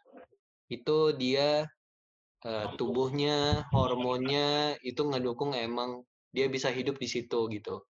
itu 0.72 1.12
dia 1.18 1.68
eh, 2.48 2.68
tubuhnya 2.80 3.68
hormonnya 3.76 4.80
itu 4.82 5.02
ngedukung 5.04 5.52
emang 5.58 6.06
dia 6.32 6.48
bisa 6.48 6.72
hidup 6.72 6.96
di 6.96 7.08
situ 7.12 7.52
gitu. 7.52 7.84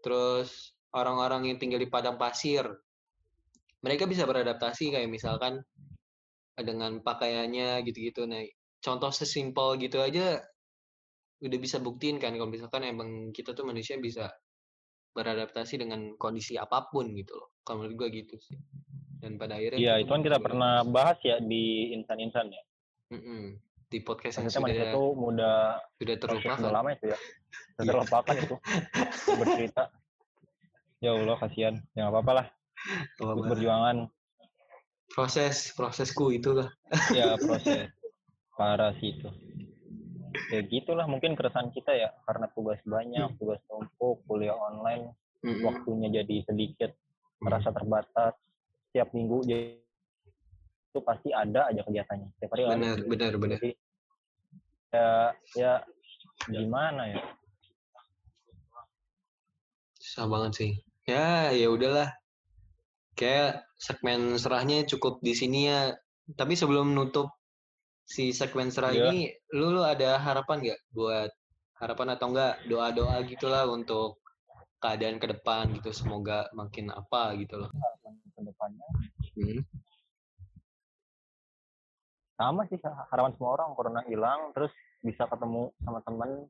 Terus 0.00 0.72
orang-orang 0.96 1.52
yang 1.52 1.58
tinggal 1.60 1.82
di 1.82 1.90
padang 1.90 2.16
pasir 2.16 2.64
mereka 3.84 4.08
bisa 4.08 4.24
beradaptasi 4.24 4.96
kayak 4.96 5.12
misalkan 5.12 5.60
dengan 6.56 7.04
pakaiannya 7.04 7.84
gitu-gitu. 7.84 8.24
Nah 8.24 8.40
contoh 8.80 9.12
sesimpel 9.12 9.76
gitu 9.76 10.00
aja 10.00 10.40
udah 11.36 11.58
bisa 11.60 11.76
buktiin 11.76 12.16
kan 12.16 12.32
kalau 12.32 12.48
misalkan 12.48 12.88
emang 12.88 13.28
kita 13.28 13.52
tuh 13.52 13.68
manusia 13.68 14.00
bisa 14.00 14.32
beradaptasi 15.16 15.80
dengan 15.80 16.12
kondisi 16.20 16.60
apa 16.60 16.92
pun 16.92 17.08
gitu 17.16 17.32
loh 17.32 17.48
kalau 17.64 17.80
menurut 17.82 17.96
gua 17.96 18.08
gitu 18.12 18.36
sih 18.36 18.60
dan 19.16 19.40
pada 19.40 19.56
akhirnya 19.56 19.80
Iya, 19.80 19.94
itu 20.04 20.12
kan 20.12 20.20
kita 20.20 20.36
pernah 20.36 20.84
bahas 20.84 21.16
ya 21.24 21.40
di 21.40 21.96
insan-insan 21.96 22.52
ya. 22.52 22.60
beradaptasi. 22.60 23.16
Mm-mm. 23.16 23.42
di 23.86 24.02
podcast 24.02 24.42
yang 24.42 24.50
sudah 24.50 24.90
tuh 24.92 25.14
mudah 25.14 25.78
sudah 25.96 26.14
terlupakan 26.18 26.58
udah 26.58 26.74
lama 26.74 26.90
itu 26.92 27.06
ya. 27.06 27.18
Sudah 27.72 27.80
Iya. 27.80 27.90
terlupakan 27.94 28.34
itu. 28.36 28.56
Bercerita. 29.40 29.84
Ya 30.98 31.10
Allah, 31.14 31.36
kasihan. 31.38 31.74
Ya 31.94 32.00
nggak 32.04 32.12
apa-apa 32.12 32.32
lah. 32.34 32.46
Perjuangan. 33.46 33.96
proses 35.06 35.70
prosesku 35.72 36.34
itulah 36.34 36.68
Ya 37.14 37.38
proses. 37.38 37.88
Parah 38.58 38.90
sih 38.98 39.14
itu. 39.16 39.30
Ya 40.50 40.60
gitulah 40.64 41.06
mungkin 41.06 41.34
keresahan 41.34 41.70
kita 41.70 41.92
ya. 41.92 42.10
Karena 42.24 42.46
tugas 42.52 42.80
banyak, 42.84 43.36
tugas 43.38 43.60
numpuk, 43.68 44.22
kuliah 44.26 44.54
online, 44.54 45.12
Mm-mm. 45.42 45.62
waktunya 45.64 46.22
jadi 46.22 46.44
sedikit, 46.46 46.90
Hmm. 47.36 47.52
merasa 47.52 47.68
terbatas. 47.68 48.32
Setiap 48.88 49.12
minggu 49.12 49.44
jadi 49.44 49.76
itu 50.88 51.00
pasti 51.04 51.28
ada 51.28 51.68
aja 51.68 51.84
kegiatannya. 51.84 52.32
Setiap 52.40 52.50
hari 52.56 52.62
ada. 52.64 52.72
benar 52.72 52.96
benar 53.04 53.32
benar 53.36 53.58
Jadi 53.60 53.72
ya 54.88 55.08
ya 55.52 55.72
gimana 56.48 57.02
ya? 57.12 57.20
susah 60.00 60.24
banget 60.32 60.52
sih 60.56 60.72
ya 61.04 61.52
ya 61.52 61.68
udahlah 61.68 62.08
kayak 63.12 63.68
segmen 63.76 64.40
serahnya 64.40 64.88
cukup 64.88 65.20
di 65.20 65.36
sini 65.36 65.68
ya 65.68 65.92
tapi 66.40 66.56
sebelum 66.56 66.96
nutup 66.96 67.35
si 68.06 68.30
serah 68.30 68.94
Iya. 68.94 69.10
ini 69.10 69.18
lu 69.50 69.74
lu 69.74 69.82
ada 69.82 70.14
harapan 70.22 70.62
nggak 70.62 70.80
buat 70.94 71.30
harapan 71.82 72.14
atau 72.14 72.26
enggak 72.30 72.54
doa 72.70 72.88
doa 72.94 73.16
gitulah 73.26 73.66
untuk 73.66 74.22
keadaan 74.78 75.18
ke 75.18 75.26
depan 75.26 75.74
gitu 75.74 75.90
semoga 75.90 76.46
makin 76.54 76.94
apa 76.94 77.34
gitu 77.34 77.58
loh 77.58 77.70
ke 77.74 78.40
depannya 78.46 78.86
Hmm. 79.36 79.60
sama 82.36 82.62
sih 82.68 82.78
harapan 83.10 83.32
semua 83.36 83.50
orang 83.58 83.74
corona 83.74 84.00
hilang 84.06 84.52
terus 84.54 84.70
bisa 85.02 85.26
ketemu 85.26 85.72
sama 85.82 85.98
temen 86.04 86.46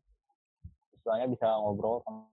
istilahnya 0.93 1.27
bisa 1.31 1.47
ngobrol 1.63 2.03
sama 2.05 2.27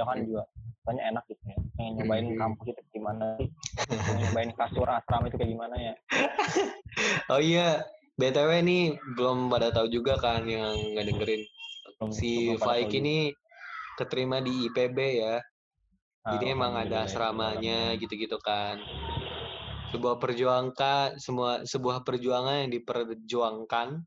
kan 0.00 0.16
Hmm. 0.16 0.26
juga 0.32 0.42
soalnya 0.80 1.02
enak 1.12 1.24
gitu 1.28 1.42
ya 1.44 1.58
pengen 1.76 1.92
nyobain 2.00 2.26
Hmm. 2.32 2.40
kampus 2.40 2.66
itu 2.72 2.82
gimana 2.96 3.36
sih 3.36 3.48
pengen 3.84 4.22
nyobain 4.24 4.50
kasur 4.56 4.88
asrama 4.88 5.28
itu 5.28 5.36
kayak 5.36 5.52
gimana 5.52 5.74
ya 5.76 5.94
oh 7.36 7.40
iya 7.42 7.84
btw 8.20 8.50
nih 8.60 8.84
belum 9.16 9.48
pada 9.48 9.72
tahu 9.72 9.88
juga 9.88 10.20
kan 10.20 10.44
yang 10.44 10.76
nggak 10.92 11.06
dengerin 11.08 11.42
Belum- 11.96 12.12
si 12.12 12.52
belum 12.52 12.60
Faik 12.60 12.92
ini 12.92 13.32
keterima 13.96 14.44
di 14.44 14.68
IPB 14.68 14.98
ya 15.24 15.36
Jadi 16.20 16.52
emang 16.52 16.76
ada 16.76 17.08
asramanya 17.08 17.96
gitu-gitu 17.96 18.36
kan. 18.44 18.76
Sebuah 19.90 20.20
perjuangkan, 20.20 21.16
semua 21.18 21.64
sebuah 21.64 22.04
perjuangan 22.04 22.68
yang 22.68 22.70
diperjuangkan 22.76 24.04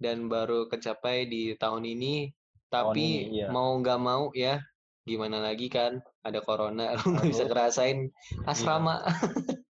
dan 0.00 0.16
baru 0.30 0.70
kecapai 0.70 1.26
di 1.28 1.58
tahun 1.58 1.84
ini. 1.84 2.30
Tapi 2.70 3.28
ini, 3.28 3.42
iya. 3.42 3.50
mau 3.50 3.74
nggak 3.76 4.00
mau 4.00 4.30
ya, 4.32 4.62
gimana 5.04 5.42
lagi 5.42 5.66
kan? 5.68 5.98
Ada 6.22 6.40
corona, 6.40 6.94
lu 7.02 7.18
nggak 7.18 7.28
bisa 7.34 7.44
ngerasain 7.50 8.06
asrama. 8.46 9.02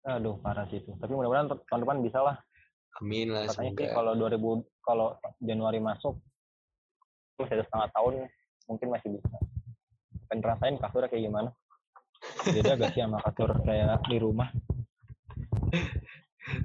aduh 0.00 0.40
parah 0.40 0.64
sih 0.64 0.80
itu 0.80 0.96
tapi 0.96 1.12
mudah-mudahan 1.12 1.52
tahun 1.68 1.80
depan 1.84 2.00
bisa 2.00 2.24
lah 2.24 2.40
Amin 2.98 3.30
lah 3.30 3.46
katanya 3.46 3.70
sih 3.78 3.86
semoga. 3.86 3.94
kalau 3.94 4.12
2000 4.18 4.82
kalau 4.82 5.06
Januari 5.38 5.78
masuk 5.78 6.18
masih 7.38 7.54
ada 7.56 7.64
setengah 7.64 7.88
tahun 7.94 8.14
mungkin 8.66 8.88
masih 8.90 9.08
bisa. 9.16 9.38
Pengen 10.28 10.42
rasain 10.44 10.76
kasurnya 10.76 11.08
kayak 11.08 11.24
gimana. 11.30 11.50
Beda 12.44 12.76
gak 12.76 12.92
sih 12.92 13.00
sama 13.00 13.18
kasur 13.24 13.50
kayak 13.64 14.02
di 14.10 14.18
rumah? 14.20 14.48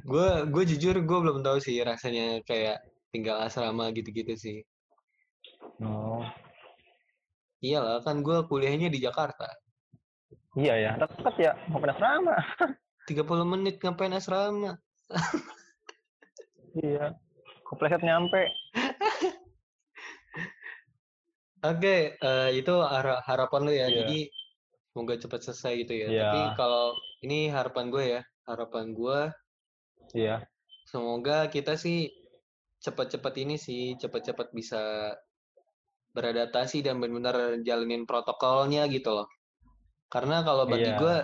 Gue 0.10 0.50
gue 0.50 0.64
jujur 0.76 0.98
gue 0.98 1.20
belum 1.22 1.46
tahu 1.46 1.62
sih 1.62 1.78
rasanya 1.86 2.42
kayak 2.42 2.82
tinggal 3.14 3.38
asrama 3.46 3.94
gitu-gitu 3.94 4.34
sih. 4.34 4.58
Oh. 5.78 6.26
Iyalah 7.62 8.02
kan 8.02 8.26
gue 8.26 8.50
kuliahnya 8.50 8.90
di 8.90 8.98
Jakarta. 8.98 9.46
Iya 10.58 10.74
ya 10.80 10.92
deket 10.98 11.36
ya 11.38 11.52
mau 11.70 11.78
pernah 11.78 11.96
asrama. 11.96 12.36
30 13.06 13.46
menit 13.46 13.78
ngapain 13.78 14.18
asrama 14.18 14.82
iya. 16.80 17.06
Kepleset 17.66 18.02
nyampe. 18.06 18.52
Oke 21.66 22.14
eh, 22.14 22.50
itu 22.54 22.74
hara- 22.86 23.26
harapan 23.26 23.62
lu 23.66 23.74
ya. 23.74 23.88
Iya. 23.90 24.06
jadi 24.06 24.20
semoga 24.94 25.14
cepat 25.20 25.40
selesai 25.44 25.74
gitu 25.84 25.94
ya. 25.98 26.08
Iya. 26.08 26.22
tapi 26.24 26.40
kalau 26.56 26.86
ini 27.26 27.50
harapan 27.52 27.86
gue 27.92 28.04
ya 28.06 28.22
harapan 28.46 28.94
gue 28.94 29.20
iya. 30.14 30.46
semoga 30.88 31.50
kita 31.50 31.76
sih 31.76 32.08
cepat-cepat 32.80 33.34
ini 33.42 33.58
sih 33.58 33.98
cepat-cepat 33.98 34.54
bisa 34.54 35.12
beradaptasi 36.16 36.80
dan 36.86 37.02
benar-benar 37.02 37.60
jalanin 37.66 38.08
protokolnya 38.08 38.88
gitu 38.88 39.12
loh. 39.12 39.28
Karena 40.08 40.46
kalau 40.46 40.64
bagi 40.70 40.94
Iya. 40.94 41.00
gue 41.02 41.16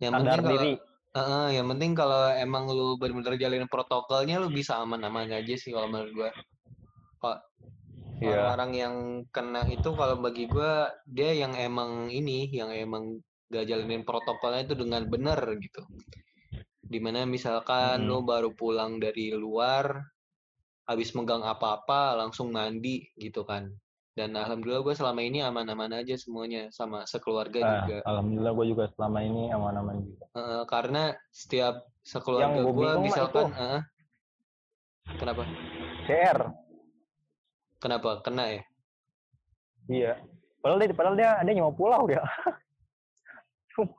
yang 0.00 0.12
sadar 0.16 0.24
penting 0.24 0.40
kalau 0.40 0.52
diri 0.56 0.72
Heeh, 1.16 1.58
yang 1.58 1.66
penting 1.66 1.92
kalau 1.98 2.30
emang 2.38 2.70
lu 2.70 2.94
benar-benar 2.94 3.34
jalanin 3.34 3.66
protokolnya 3.66 4.38
lu 4.38 4.46
bisa 4.54 4.78
aman-aman 4.78 5.26
aja 5.38 5.54
sih 5.58 5.74
kalau 5.74 5.90
menurut 5.90 6.12
gua. 6.14 6.30
Kok 7.22 7.38
Iya. 8.20 8.30
orang-orang 8.30 8.72
yang 8.82 8.94
kena 9.34 9.62
itu 9.76 9.90
kalau 10.00 10.16
bagi 10.24 10.44
gua 10.54 10.92
dia 11.08 11.30
yang 11.42 11.54
emang 11.58 12.10
ini, 12.14 12.46
yang 12.54 12.70
emang 12.74 13.04
gak 13.54 13.66
jalanin 13.70 14.02
protokolnya 14.08 14.62
itu 14.70 14.74
dengan 14.82 15.02
benar 15.12 15.40
gitu. 15.64 15.82
Di 16.92 16.98
mana 17.04 17.26
misalkan 17.28 18.06
Mm. 18.06 18.10
lu 18.10 18.22
baru 18.26 18.50
pulang 18.54 18.98
dari 19.04 19.30
luar, 19.34 19.86
habis 20.90 21.10
megang 21.18 21.42
apa-apa 21.46 22.18
langsung 22.20 22.54
mandi 22.54 23.06
gitu 23.18 23.42
kan. 23.46 23.70
Dan 24.20 24.36
alhamdulillah 24.36 24.84
gue 24.84 24.92
selama 24.92 25.20
ini 25.24 25.40
aman-aman 25.40 25.96
aja 25.96 26.12
semuanya 26.20 26.68
sama 26.68 27.08
sekeluarga 27.08 27.56
Nah, 27.64 27.72
juga. 27.88 27.96
alhamdulillah 28.04 28.52
gue 28.52 28.66
juga 28.76 28.84
selama 28.92 29.18
ini 29.24 29.48
aman-aman 29.48 29.96
juga. 30.04 30.24
Heeh, 30.36 30.62
karena 30.68 31.02
setiap 31.32 31.88
sekeluarga 32.04 32.60
gue 32.60 32.90
misalkan 33.00 33.48
itu. 33.48 33.56
heeh. 33.56 33.80
kenapa? 35.16 35.42
CR 36.04 36.38
kenapa? 37.80 38.10
Kena 38.20 38.44
ya? 38.44 38.62
Iya. 39.88 40.12
Padahal 40.60 40.78
dia 40.84 40.92
padahal 40.92 41.16
dia 41.16 41.30
dia 41.40 41.52
nyewa 41.56 41.72
pulau 41.72 42.04
dia 42.12 42.20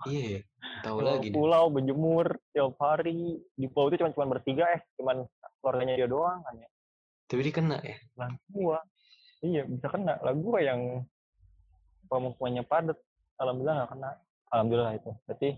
iya 0.06 0.24
ya 0.38 0.42
tahu 0.86 1.02
lagi 1.02 1.34
nih. 1.34 1.42
pulau 1.42 1.74
berjemur 1.74 2.38
tiap 2.54 2.78
hari. 2.78 3.42
Di 3.58 3.66
pulau 3.66 3.90
itu 3.90 3.98
cuma 3.98 4.14
cuma 4.14 4.38
bertiga 4.38 4.70
eh 4.70 4.82
cuman 5.02 5.26
keluarganya 5.58 5.98
dia 5.98 6.06
doang 6.06 6.38
kan 6.46 6.54
ya 6.62 6.70
tapi 7.26 7.48
dia 7.48 7.54
kena 7.56 7.78
ya? 7.82 7.96
lah 8.20 8.30
gua 8.52 8.78
iya 9.42 9.64
bisa 9.66 9.88
kena. 9.90 10.18
Lah 10.22 10.34
gua 10.38 10.60
yang 10.62 11.06
pemukimannya 12.08 12.64
padat. 12.66 12.98
Alhamdulillah 13.42 13.76
nggak 13.84 13.92
kena. 13.98 14.12
Alhamdulillah 14.52 14.94
itu. 14.98 15.12
Berarti 15.26 15.50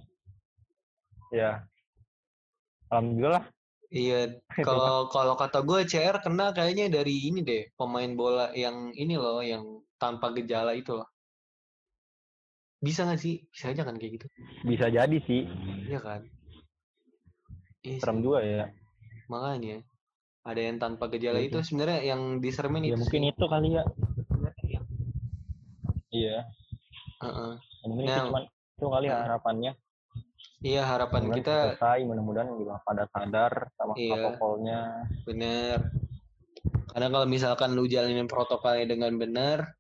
ya 1.34 1.66
alhamdulillah. 2.94 3.46
Iya 3.94 4.42
kalau 4.68 5.10
kalau 5.14 5.34
kata 5.38 5.62
gue 5.62 5.86
CR 5.86 6.18
kena 6.22 6.50
kayaknya 6.50 6.90
dari 6.90 7.30
ini 7.30 7.46
deh 7.46 7.70
pemain 7.78 8.10
bola 8.18 8.50
yang 8.58 8.90
ini 8.98 9.18
loh 9.18 9.42
yang 9.46 9.86
tanpa 10.02 10.34
gejala 10.34 10.74
itu 10.74 10.98
loh. 10.98 11.10
Bisa 12.84 13.06
nggak 13.08 13.22
sih? 13.22 13.46
Bisa 13.54 13.72
aja 13.72 13.86
kan 13.86 13.96
kayak 13.96 14.22
gitu? 14.22 14.28
Bisa 14.66 14.90
jadi 14.90 15.18
sih. 15.30 15.46
Iya 15.88 16.00
kan? 16.02 16.22
Iya 17.86 17.98
serem 18.02 18.20
juga 18.26 18.42
ya. 18.42 18.70
Makanya 19.30 19.82
ada 20.44 20.60
yang 20.62 20.78
tanpa 20.78 21.08
gejala 21.08 21.40
Iya 21.40 21.48
itu 21.50 21.58
sebenarnya 21.64 22.00
yang 22.04 22.22
diseremin 22.44 22.84
ya 22.84 22.88
itu 22.94 23.00
mungkin 23.00 23.22
sih. 23.24 23.32
itu 23.32 23.46
kali 23.48 23.70
ya 23.72 23.84
Iya. 24.64 24.80
iya 26.12 26.38
Heeh. 27.24 27.52
mungkin 27.88 28.04
Nah, 28.06 28.16
itu 28.16 28.28
cuman 28.30 28.44
itu 28.52 28.86
kali 28.92 29.08
nah. 29.08 29.22
harapannya 29.24 29.72
iya 30.64 30.82
harapan 30.84 31.22
Mudah-mudahan 31.28 31.40
kita 31.40 31.56
selesai 31.76 32.00
mudah-mudahan 32.08 32.50
juga 32.60 32.74
pada 32.84 33.04
sadar 33.12 33.52
sama 33.76 33.94
Iya. 33.96 34.12
protokolnya 34.12 34.80
Bener. 35.24 35.80
Karena 36.94 37.08
kalau 37.10 37.26
misalkan 37.26 37.74
lu 37.74 37.90
jalanin 37.90 38.30
protokolnya 38.30 38.86
dengan 38.86 39.18
benar, 39.18 39.74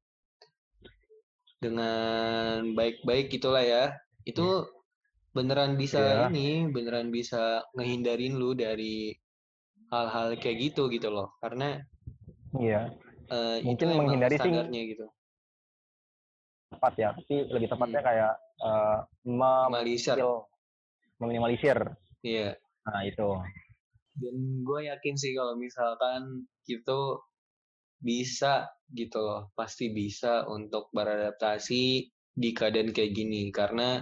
dengan 1.61 2.73
baik-baik 2.73 3.29
gitulah 3.31 3.61
ya, 3.61 3.93
itu 4.25 4.65
beneran 5.31 5.77
bisa 5.77 6.01
Iya. 6.01 6.33
ini, 6.33 6.67
beneran 6.73 7.13
bisa 7.13 7.61
ngehindarin 7.77 8.33
lu 8.35 8.57
dari 8.57 9.13
hal-hal 9.93 10.33
kayak 10.37 10.57
gitu 10.59 10.89
gitu 10.89 11.07
loh. 11.07 11.37
Karena 11.37 11.77
iya 12.57 12.89
eh, 13.29 13.61
Mungkin 13.61 13.93
menghindari 13.93 14.35
sih- 14.35 14.89
gitu. 14.91 15.05
tepat 16.69 16.93
ya 16.97 17.09
tapi 17.13 17.45
lebih 17.47 17.69
tepatnya 17.69 18.01
Hmm. 18.01 18.07
kayak 18.09 18.33
eh, 18.59 18.97
mem- 19.23 19.69
Minimalisir. 19.69 20.17
meminimalisir 21.21 21.77
Iya. 22.21 22.57
nah 22.83 23.01
itu 23.03 23.29
Dan 24.13 24.35
gue 24.61 24.79
yakin 24.85 25.15
sih 25.15 25.33
kalau 25.33 25.53
misalkan 25.55 26.45
gitu 26.63 27.17
bisa 27.97 28.69
gitu 28.89 29.17
loh, 29.17 29.49
pasti 29.53 29.89
bisa 29.89 30.45
untuk 30.45 30.93
beradaptasi 30.93 31.83
di 32.29 32.49
keadaan 32.53 32.93
kayak 32.93 33.09
gini. 33.09 33.49
Karena 33.49 33.97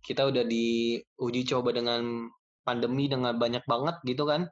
kita 0.00 0.28
udah 0.28 0.44
diuji 0.44 1.42
coba 1.48 1.72
dengan 1.72 2.28
pandemi 2.60 3.08
dengan 3.08 3.32
banyak 3.34 3.64
banget 3.64 3.96
gitu 4.04 4.28
kan. 4.28 4.44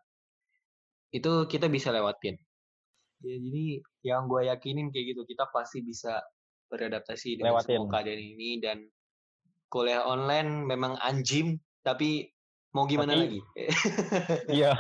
Itu 1.13 1.47
kita 1.47 1.69
bisa 1.69 1.93
lewatin. 1.93 2.35
Ya 3.23 3.37
jadi 3.39 3.65
yang 4.03 4.27
gue 4.27 4.51
yakinin 4.51 4.91
kayak 4.91 5.15
gitu, 5.15 5.23
kita 5.29 5.47
pasti 5.55 5.85
bisa 5.85 6.19
beradaptasi 6.73 7.39
dengan 7.39 7.61
Lewatin. 7.61 7.85
semua 7.85 7.93
keadaan 7.93 8.19
ini 8.19 8.59
dan 8.59 8.79
kuliah 9.71 10.03
online 10.03 10.67
memang 10.67 10.99
anjim, 11.05 11.61
tapi 11.85 12.33
mau 12.73 12.89
gimana 12.89 13.13
Tapi- 13.15 13.23
lagi? 13.23 13.41
iya 14.59 14.73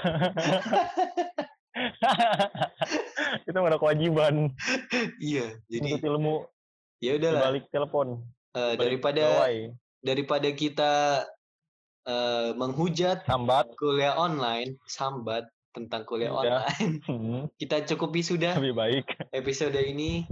kita 3.45 3.57
nggak 3.59 3.73
ada 3.73 3.81
kewajiban 3.81 4.35
iya, 5.21 5.57
jadi 5.69 5.97
untuk 5.97 6.05
ilmu 6.05 6.35
ya 7.01 7.17
udahlah 7.17 7.41
balik 7.53 7.65
telepon 7.73 8.09
balik 8.53 8.79
daripada 8.81 9.25
gawai. 9.25 9.57
daripada 10.05 10.49
kita 10.53 10.93
eh, 12.07 12.51
menghujat 12.55 13.25
sambat 13.25 13.73
kuliah 13.81 14.15
online 14.17 14.77
sambat 14.85 15.49
tentang 15.73 16.05
kuliah 16.05 16.31
Iya. 16.31 16.39
online. 16.63 16.95
Hmm, 17.09 17.43
kita 17.57 17.83
cukupi 17.89 18.21
sudah 18.21 18.55
lebih 18.57 18.77
baik. 18.77 19.05
episode 19.33 19.75
ini. 19.75 20.29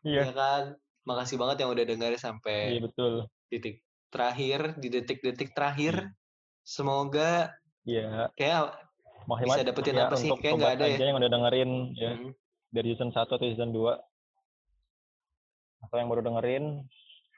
Ya 0.00 0.24
iya 0.24 0.32
kan? 0.32 0.62
Makasih 1.04 1.36
banget 1.36 1.62
yang 1.62 1.70
udah 1.70 1.84
dengar 1.84 2.12
sampai 2.16 2.76
iya 2.76 2.80
betul. 2.80 3.28
titik 3.48 3.84
terakhir 4.08 4.74
di 4.76 4.88
detik-detik 4.88 5.52
terakhir. 5.52 6.08
Hmm. 6.08 6.16
semoga 6.60 7.50
iya. 7.84 8.28
kayak 8.34 8.76
Bisa 9.40 9.62
dapetin 9.62 9.96
ya 9.96 10.06
apa 10.06 10.16
sih? 10.16 10.28
Kayak 10.34 10.54
nggak 10.58 10.74
ada 10.76 10.86
ya. 10.86 10.96
yang 11.02 11.16
udah 11.16 11.30
dengerin 11.30 11.70
ya. 11.94 12.10
Hmm, 12.16 12.30
dari 12.68 12.88
season 12.92 13.10
1 13.10 13.20
atau 13.20 13.36
season 13.40 13.70
2 13.70 13.96
atau 15.80 15.96
yang 15.96 16.08
baru 16.08 16.20
dengerin 16.20 16.64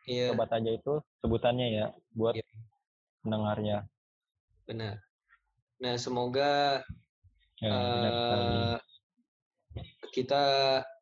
iya. 0.04 0.34
sobat 0.34 0.50
aja 0.50 0.70
itu 0.70 0.92
sebutannya 1.18 1.66
ya 1.72 1.86
buat 2.12 2.34
Iya. 2.34 2.46
pendengarnya. 3.20 3.78
Benar. 4.66 4.98
Nah 5.78 5.94
semoga 5.96 6.82
ya, 7.62 7.70
eh, 7.70 8.74
kita 10.10 10.42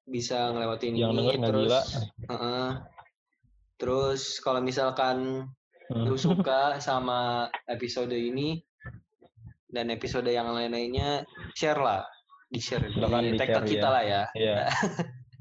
bisa 0.04 0.50
ngelewatin 0.50 0.94
yang 0.94 1.12
ini 1.12 1.34
denger 1.34 1.50
terus 1.50 1.64
gila 1.66 1.82
Heeh. 2.28 2.68
terus 3.76 4.22
kalau 4.38 4.60
misalkan 4.60 5.48
Hmm. 5.90 6.06
lu 6.06 6.14
suka 6.14 6.78
sama 6.78 7.50
episode 7.66 8.14
ini 8.14 8.62
dan 9.66 9.90
episode 9.90 10.22
yang 10.24 10.46
lain-lainnya 10.46 11.26
share 11.52 11.82
lah 11.82 12.06
di 12.46 12.62
share 12.62 12.86
Silakan 12.86 13.26
di 13.26 13.34
tag 13.34 13.50
di-share, 13.50 13.58
ke 13.58 13.70
kita 13.74 13.82
ya. 13.82 13.90
lah 13.90 14.02
ya 14.02 14.22
Iya. 14.30 14.56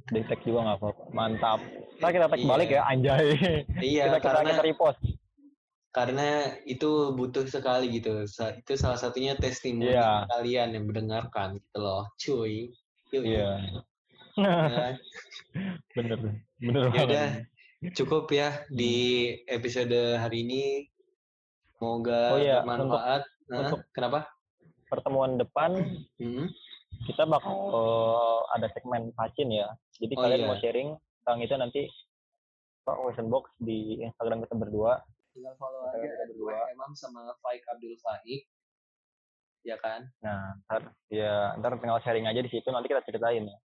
Di 0.09 0.21
tag 0.25 0.41
juga 0.41 0.59
nggak 0.65 0.77
apa-apa. 0.81 1.01
Mantap. 1.13 1.59
Ntar 2.01 2.09
kita 2.09 2.25
tag 2.25 2.41
Iya. 2.41 2.49
balik 2.49 2.69
ya, 2.73 2.81
anjay. 2.81 3.25
iya 3.77 4.03
kita, 4.09 4.17
kita, 4.17 4.25
karena 4.25 4.49
kita 4.49 4.63
repost. 4.65 4.99
Karena 5.89 6.27
itu 6.63 6.87
butuh 7.11 7.45
sekali 7.45 7.89
gitu 7.91 8.23
itu 8.23 8.71
salah 8.75 8.95
satunya 8.95 9.33
testimoni 9.33 9.89
Iya. 9.89 10.29
kalian 10.29 10.69
yang 10.71 10.85
mendengarkan 10.85 11.57
gitu 11.57 11.77
loh 11.77 12.05
cuy 12.15 12.69
Yuk, 13.09 13.23
Iya. 13.25 13.49
ya. 14.37 14.89
bener. 15.95 16.17
Bener 16.59 16.83
Ya 16.85 16.89
banget. 16.93 17.07
udah. 17.07 17.29
cukup 17.91 18.27
ya 18.29 18.49
di 18.67 18.95
episode 19.45 19.95
hari 20.15 20.43
ini 20.43 20.63
semoga 21.73 22.35
Oh 22.35 22.39
iya, 22.39 22.59
bermanfaat 22.59 23.23
Hah? 23.49 23.57
untuk- 23.57 23.87
kenapa 23.91 24.27
Pertemuan 24.85 25.37
depan 25.37 25.77
Hmm, 26.17 26.49
kita 27.05 27.23
bakal 27.23 27.53
uh, 27.69 28.41
ada 28.51 28.65
segmen 28.69 29.13
Pacin 29.13 29.47
ya. 29.47 29.69
Jadi 29.95 30.13
Oh, 30.13 30.19
kalian 30.19 30.39
iya. 30.39 30.47
mau 30.47 30.57
sharing 30.57 30.89
tentang 31.21 31.39
itu 31.39 31.53
nanti 31.55 31.81
Pak 32.81 32.97
question 32.99 33.29
box 33.29 33.53
di 33.59 34.01
Instagram 34.01 34.41
kita 34.43 34.55
berdua. 34.55 34.97
Tinggal 35.33 35.53
follow 35.57 35.89
Kita 35.89 35.97
aja 35.99 36.09
berdua. 36.29 36.53
Dua 36.55 36.67
Imam 36.73 36.91
sama 36.97 37.33
Faik 37.43 37.63
Abdul 37.69 37.95
Faik 38.01 38.47
ya 39.67 39.75
kan 39.79 40.07
Nah, 40.23 40.55
ntar 40.65 40.81
ya 41.11 41.53
ntar 41.59 41.75
tinggal 41.77 41.99
sharing 42.01 42.25
aja 42.25 42.39
di 42.39 42.51
situ 42.51 42.67
nanti 42.71 42.87
kita 42.87 43.03
ceritain 43.03 43.45
ya. 43.47 43.57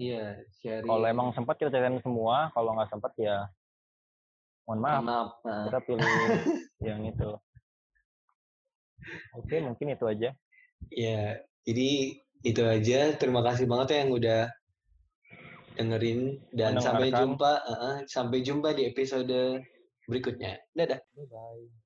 iya 0.00 0.24
sharing 0.64 0.88
Kalau 0.88 1.06
emang 1.06 1.28
sempat 1.36 1.60
kita 1.60 1.68
ceritain 1.70 2.00
semua, 2.00 2.48
kalau 2.56 2.74
nggak 2.74 2.90
sempat 2.90 3.12
ya 3.20 3.46
mohon 4.64 4.80
maaf 4.80 5.02
maaf 5.04 5.28
nah, 5.44 5.68
kita 5.68 5.78
pilih 5.84 6.00
yang 6.88 7.04
itu. 7.04 7.30
Oke, 9.36 9.60
mungkin 9.60 9.92
itu 9.92 10.04
aja. 10.08 10.32
ya 10.88 11.36
jadi 11.64 11.90
itu 12.44 12.62
aja 12.64 13.16
terima 13.16 13.40
kasih 13.40 13.64
banget 13.64 13.96
ya 13.96 13.98
yang 14.04 14.12
udah 14.12 14.42
dengerin 15.74 16.20
dan 16.54 16.76
sampai 16.78 17.08
jumpa 17.10 17.52
uh, 17.66 17.96
sampai 18.04 18.44
jumpa 18.44 18.76
di 18.76 18.88
episode 18.92 19.64
berikutnya 20.08 20.60
dadah 20.76 21.00
Bye 21.14 21.26
bye. 21.30 21.83